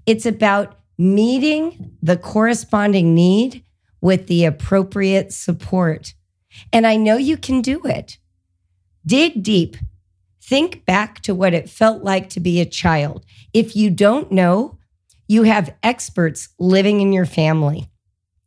It's 0.05 0.25
about 0.25 0.77
meeting 0.97 1.97
the 2.01 2.17
corresponding 2.17 3.13
need 3.13 3.63
with 4.01 4.27
the 4.27 4.45
appropriate 4.45 5.31
support. 5.31 6.13
And 6.73 6.85
I 6.87 6.95
know 6.95 7.17
you 7.17 7.37
can 7.37 7.61
do 7.61 7.81
it. 7.85 8.17
Dig 9.05 9.43
deep. 9.43 9.77
Think 10.41 10.85
back 10.85 11.21
to 11.21 11.35
what 11.35 11.53
it 11.53 11.69
felt 11.69 12.03
like 12.03 12.29
to 12.29 12.39
be 12.39 12.59
a 12.59 12.65
child. 12.65 13.25
If 13.53 13.75
you 13.75 13.89
don't 13.89 14.31
know, 14.31 14.77
you 15.27 15.43
have 15.43 15.73
experts 15.81 16.49
living 16.59 16.99
in 16.99 17.13
your 17.13 17.25
family. 17.25 17.89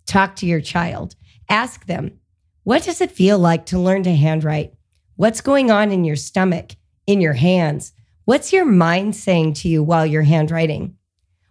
Talk 0.06 0.36
to 0.36 0.46
your 0.46 0.60
child. 0.60 1.14
Ask 1.48 1.86
them, 1.86 2.20
what 2.62 2.82
does 2.82 3.00
it 3.00 3.10
feel 3.10 3.38
like 3.38 3.66
to 3.66 3.78
learn 3.78 4.02
to 4.02 4.14
handwrite? 4.14 4.74
What's 5.16 5.40
going 5.40 5.70
on 5.70 5.92
in 5.92 6.02
your 6.04 6.16
stomach, 6.16 6.72
in 7.06 7.20
your 7.20 7.34
hands? 7.34 7.92
What's 8.24 8.52
your 8.52 8.64
mind 8.64 9.14
saying 9.14 9.54
to 9.54 9.68
you 9.68 9.80
while 9.80 10.04
you're 10.04 10.22
handwriting? 10.22 10.96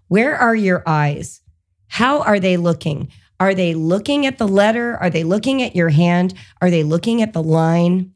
Where 0.09 0.35
are 0.35 0.55
your 0.55 0.83
eyes? 0.85 1.39
How 1.87 2.21
are 2.23 2.41
they 2.41 2.57
looking? 2.57 3.07
Are 3.39 3.53
they 3.53 3.73
looking 3.73 4.25
at 4.25 4.37
the 4.37 4.49
letter? 4.49 4.97
Are 4.97 5.09
they 5.09 5.23
looking 5.23 5.63
at 5.63 5.77
your 5.77 5.89
hand? 5.89 6.33
Are 6.61 6.69
they 6.69 6.83
looking 6.83 7.21
at 7.21 7.31
the 7.31 7.41
line? 7.41 8.13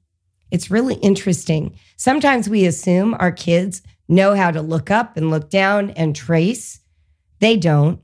It's 0.51 0.69
really 0.69 0.95
interesting. 0.95 1.77
Sometimes 1.95 2.49
we 2.49 2.65
assume 2.65 3.15
our 3.17 3.31
kids 3.31 3.81
know 4.09 4.35
how 4.35 4.51
to 4.51 4.61
look 4.61 4.91
up 4.91 5.15
and 5.15 5.29
look 5.29 5.49
down 5.49 5.91
and 5.91 6.13
trace. 6.13 6.81
They 7.39 7.55
don't. 7.55 8.03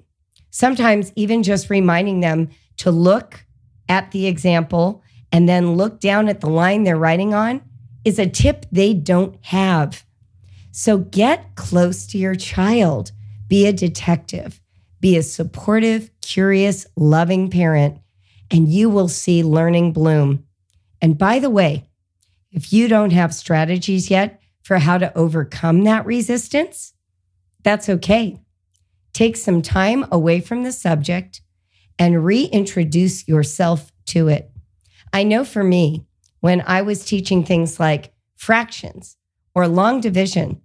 Sometimes, 0.50 1.12
even 1.18 1.44
just 1.44 1.70
reminding 1.70 2.22
them 2.22 2.50
to 2.78 2.91
look 2.91 3.46
at 3.89 4.12
the 4.12 4.28
example 4.28 5.04
and 5.34 5.50
then 5.50 5.76
look 5.76 6.00
down 6.00 6.30
at 6.30 6.40
the 6.40 6.50
line 6.50 6.84
they're 6.84 6.96
writing 6.96 7.34
on 7.34 7.62
is 8.06 8.20
a 8.20 8.30
tip 8.30 8.68
they 8.72 8.94
don't 8.94 9.36
have. 9.48 10.06
So 10.72 11.00
get 11.00 11.56
close 11.56 12.06
to 12.08 12.18
your 12.18 12.36
child. 12.36 13.12
Be 13.48 13.66
a 13.66 13.74
detective. 13.74 14.62
Be 15.02 15.18
a 15.18 15.24
supportive, 15.24 16.12
curious, 16.22 16.86
loving 16.96 17.50
parent, 17.50 18.00
and 18.52 18.70
you 18.70 18.90
will 18.90 19.10
see 19.10 19.44
learning 19.44 19.92
bloom. 19.92 20.46
And 21.02 21.18
by 21.18 21.40
the 21.40 21.50
way, 21.50 21.90
if 22.52 22.72
you 22.72 22.88
don't 22.88 23.12
have 23.12 23.34
strategies 23.34 24.10
yet 24.12 24.40
for 24.62 24.78
how 24.78 24.98
to 25.00 25.16
overcome 25.18 25.84
that 25.84 26.06
resistance, 26.06 26.94
that's 27.64 27.90
okay. 27.90 28.40
Take 29.14 29.36
some 29.36 29.62
time 29.62 30.06
away 30.12 30.40
from 30.40 30.64
the 30.64 30.72
subject 30.72 31.42
and 31.98 32.24
reintroduce 32.24 33.28
yourself 33.28 33.92
to 34.06 34.28
it. 34.28 34.53
I 35.14 35.24
know 35.24 35.45
for 35.45 35.64
me, 35.64 36.07
when 36.39 36.64
I 36.66 36.82
was 36.82 37.05
teaching 37.05 37.45
things 37.45 37.80
like 37.80 38.14
fractions 38.36 39.16
or 39.53 39.68
long 39.68 40.01
division, 40.01 40.59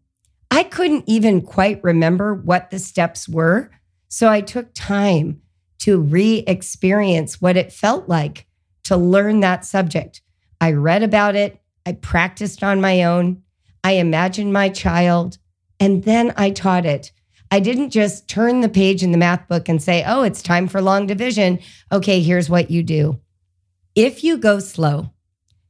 I 0.51 0.63
couldn't 0.63 1.05
even 1.07 1.43
quite 1.43 1.85
remember 1.85 2.35
what 2.35 2.71
the 2.71 2.79
steps 2.79 3.29
were. 3.29 3.71
So 4.09 4.29
I 4.29 4.41
took 4.41 4.71
time 4.73 5.43
to 5.81 6.01
re 6.01 6.39
experience 6.47 7.41
what 7.41 7.59
it 7.59 7.73
felt 7.73 8.09
like 8.09 8.47
to 8.85 8.97
learn 8.97 9.41
that 9.41 9.67
subject. 9.67 10.23
I 10.61 10.73
read 10.73 11.03
about 11.03 11.37
it, 11.37 11.61
I 11.85 11.93
practiced 11.93 12.65
on 12.65 12.81
my 12.81 13.05
own, 13.05 13.43
I 13.85 13.93
imagined 13.93 14.53
my 14.53 14.71
child, 14.71 15.39
and 15.79 16.05
then 16.05 16.33
I 16.37 16.51
taught 16.51 16.87
it. 16.87 17.13
I 17.51 17.61
didn't 17.61 17.91
just 17.91 18.29
turn 18.29 18.61
the 18.61 18.69
page 18.69 19.03
in 19.03 19.13
the 19.13 19.19
math 19.19 19.47
book 19.47 19.69
and 19.69 19.83
say, 19.83 20.03
oh, 20.07 20.23
it's 20.23 20.43
time 20.43 20.69
for 20.69 20.81
long 20.83 21.07
division. 21.07 21.61
Okay, 21.93 22.21
here's 22.21 22.51
what 22.51 22.71
you 22.71 22.83
do. 22.83 23.21
If 24.01 24.23
you 24.23 24.37
go 24.37 24.61
slow 24.61 25.11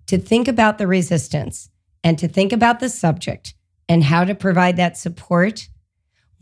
to 0.05 0.18
think 0.18 0.49
about 0.49 0.76
the 0.76 0.87
resistance 0.87 1.70
and 2.05 2.18
to 2.18 2.29
think 2.29 2.53
about 2.53 2.79
the 2.79 2.91
subject 2.91 3.55
and 3.89 4.05
how 4.05 4.24
to 4.24 4.35
provide 4.35 4.76
that 4.76 4.99
support, 4.99 5.70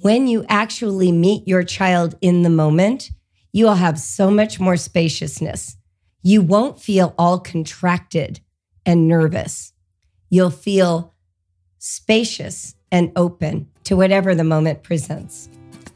when 0.00 0.26
you 0.26 0.44
actually 0.48 1.12
meet 1.12 1.46
your 1.46 1.62
child 1.62 2.16
in 2.20 2.42
the 2.42 2.50
moment, 2.50 3.12
you 3.52 3.66
will 3.66 3.76
have 3.76 4.00
so 4.00 4.32
much 4.32 4.58
more 4.58 4.76
spaciousness. 4.76 5.76
you 6.24 6.42
won't 6.42 6.80
feel 6.80 7.14
all 7.16 7.38
contracted 7.38 8.40
and 8.84 9.06
nervous. 9.06 9.72
You'll 10.28 10.50
feel 10.50 11.14
spacious 11.78 12.74
and 12.90 13.12
open 13.14 13.68
to 13.84 13.94
whatever 13.94 14.34
the 14.34 14.42
moment 14.42 14.82
presents. 14.82 15.48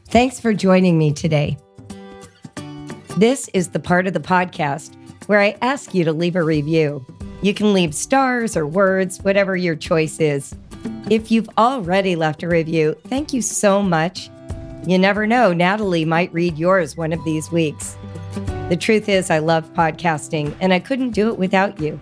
Thanks 0.07 0.39
for 0.39 0.53
joining 0.53 0.97
me 0.97 1.11
today. 1.11 1.57
This 3.17 3.49
is 3.53 3.71
the 3.71 3.79
part 3.79 4.07
of 4.07 4.13
the 4.13 4.21
podcast 4.21 4.95
where 5.31 5.39
I 5.39 5.55
ask 5.61 5.95
you 5.95 6.03
to 6.03 6.11
leave 6.11 6.35
a 6.35 6.43
review. 6.43 7.05
You 7.41 7.53
can 7.53 7.71
leave 7.71 7.95
stars 7.95 8.57
or 8.57 8.67
words, 8.67 9.19
whatever 9.21 9.55
your 9.55 9.77
choice 9.77 10.19
is. 10.19 10.53
If 11.09 11.31
you've 11.31 11.47
already 11.57 12.17
left 12.17 12.43
a 12.43 12.49
review, 12.49 12.97
thank 13.07 13.31
you 13.31 13.41
so 13.41 13.81
much. 13.81 14.29
You 14.85 14.97
never 14.97 15.25
know, 15.25 15.53
Natalie 15.53 16.03
might 16.03 16.33
read 16.33 16.57
yours 16.57 16.97
one 16.97 17.13
of 17.13 17.23
these 17.23 17.49
weeks. 17.49 17.95
The 18.67 18.75
truth 18.75 19.07
is, 19.07 19.29
I 19.29 19.39
love 19.39 19.73
podcasting 19.73 20.53
and 20.59 20.73
I 20.73 20.79
couldn't 20.79 21.11
do 21.11 21.29
it 21.29 21.37
without 21.37 21.79
you. 21.79 21.97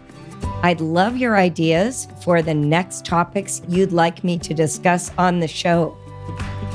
I'd 0.63 0.81
love 0.81 1.15
your 1.15 1.37
ideas 1.37 2.07
for 2.23 2.41
the 2.41 2.55
next 2.55 3.05
topics 3.05 3.61
you'd 3.67 3.91
like 3.91 4.23
me 4.23 4.39
to 4.39 4.55
discuss 4.55 5.11
on 5.19 5.39
the 5.39 5.47
show. 5.47 5.95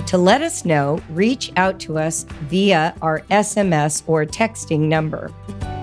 To 0.06 0.18
let 0.18 0.40
us 0.40 0.64
know, 0.64 1.00
reach 1.10 1.50
out 1.56 1.80
to 1.80 1.98
us 1.98 2.22
via 2.42 2.94
our 3.02 3.22
SMS 3.22 4.04
or 4.06 4.24
texting 4.24 4.82
number. 4.82 5.32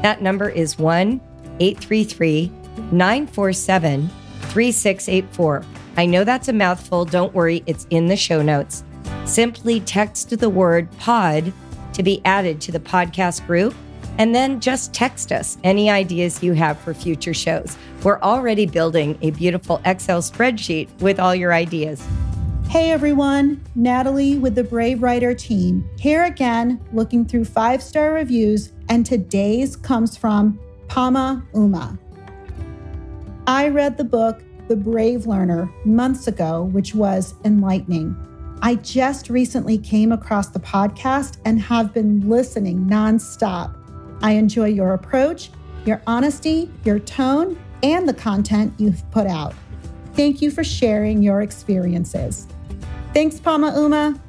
That 0.02 0.22
number 0.22 0.50
is 0.50 0.80
1 0.80 1.22
833 1.60 2.52
947 2.92 4.10
3684. 4.42 5.66
I 5.98 6.06
know 6.06 6.24
that's 6.24 6.48
a 6.48 6.54
mouthful. 6.54 7.06
Don't 7.06 7.34
worry, 7.34 7.64
it's 7.66 7.86
in 7.90 8.08
the 8.08 8.16
show 8.16 8.42
notes. 8.42 8.84
Simply 9.26 9.80
text 9.82 10.38
the 10.38 10.50
word 10.50 10.90
pod 10.98 11.54
to 11.94 12.04
be 12.04 12.22
added 12.26 12.60
to 12.62 12.72
the 12.72 12.80
podcast 12.80 13.46
group, 13.46 13.76
and 14.18 14.34
then 14.34 14.60
just 14.60 14.94
text 14.94 15.32
us 15.32 15.58
any 15.64 15.90
ideas 15.90 16.42
you 16.42 16.54
have 16.54 16.80
for 16.80 16.94
future 16.94 17.34
shows. 17.34 17.78
We're 18.04 18.20
already 18.22 18.66
building 18.66 19.18
a 19.22 19.32
beautiful 19.32 19.82
Excel 19.86 20.22
spreadsheet 20.22 20.90
with 21.02 21.20
all 21.20 21.36
your 21.36 21.54
ideas. 21.54 22.06
Hey 22.68 22.92
everyone, 22.92 23.62
Natalie 23.76 24.38
with 24.38 24.56
the 24.56 24.64
Brave 24.64 25.04
Writer 25.04 25.34
team. 25.34 25.88
Here 26.00 26.24
again, 26.24 26.80
looking 26.94 27.26
through 27.26 27.46
five 27.46 27.84
star 27.84 28.14
reviews, 28.14 28.72
and 28.92 29.06
today's 29.06 29.78
comes 29.78 30.18
from 30.18 30.60
Pama 30.90 31.42
Uma. 31.56 31.98
I 33.48 33.70
read 33.70 33.96
the 33.96 34.04
book 34.04 34.44
The 34.68 34.76
Brave 34.76 35.26
Learner 35.26 35.72
months 35.86 36.28
ago, 36.28 36.64
which 36.74 36.94
was 36.94 37.34
enlightening. 37.46 38.14
I 38.62 38.76
just 38.76 39.30
recently 39.30 39.78
came 39.78 40.12
across 40.12 40.50
the 40.50 40.60
podcast 40.60 41.38
and 41.46 41.62
have 41.62 41.94
been 41.94 42.28
listening 42.28 42.86
nonstop. 42.86 43.74
I 44.22 44.34
enjoy 44.34 44.68
your 44.68 44.94
approach, 44.94 45.52
your 45.86 46.02
honesty, 46.06 46.70
your 46.84 47.00
tone, 47.00 47.58
and 47.84 48.10
the 48.10 48.14
content 48.14 48.74
you've 48.78 49.10
put 49.10 49.26
out. 49.26 49.56
Thank 50.16 50.42
you 50.42 50.52
for 50.52 50.66
sharing 50.66 51.24
your 51.24 51.42
experiences. 51.44 52.46
Thanks, 53.14 53.40
Pama 53.40 53.74
Uma. 53.74 54.20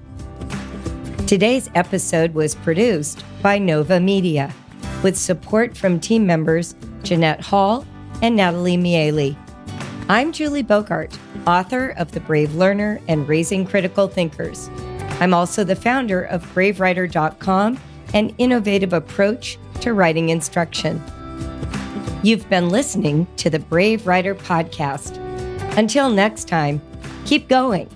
Today's 1.32 1.70
episode 1.74 2.34
was 2.34 2.54
produced 2.56 3.24
by 3.40 3.56
Nova 3.56 3.98
Media 3.98 4.52
with 5.02 5.16
support 5.16 5.74
from 5.74 5.98
team 5.98 6.26
members 6.26 6.74
Jeanette 7.04 7.40
Hall 7.40 7.86
and 8.20 8.36
Natalie 8.36 8.76
Miele. 8.76 9.34
I'm 10.10 10.32
Julie 10.32 10.62
Bogart, 10.62 11.18
author 11.46 11.94
of 11.96 12.12
The 12.12 12.20
Brave 12.20 12.54
Learner 12.54 13.00
and 13.08 13.26
Raising 13.26 13.64
Critical 13.64 14.08
Thinkers. 14.08 14.68
I'm 15.20 15.32
also 15.32 15.64
the 15.64 15.74
founder 15.74 16.24
of 16.24 16.44
BraveWriter.com, 16.54 17.80
an 18.12 18.34
innovative 18.36 18.92
approach 18.92 19.56
to 19.80 19.94
writing 19.94 20.28
instruction. 20.28 21.02
You've 22.22 22.46
been 22.50 22.68
listening 22.68 23.26
to 23.38 23.48
the 23.48 23.58
Brave 23.58 24.06
Writer 24.06 24.34
Podcast. 24.34 25.16
Until 25.78 26.10
next 26.10 26.46
time, 26.46 26.82
keep 27.24 27.48
going, 27.48 27.86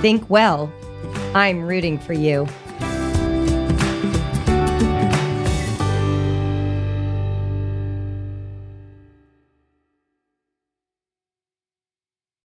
think 0.00 0.30
well. 0.30 0.72
I'm 1.34 1.62
rooting 1.62 1.98
for 1.98 2.12
you. 2.12 2.46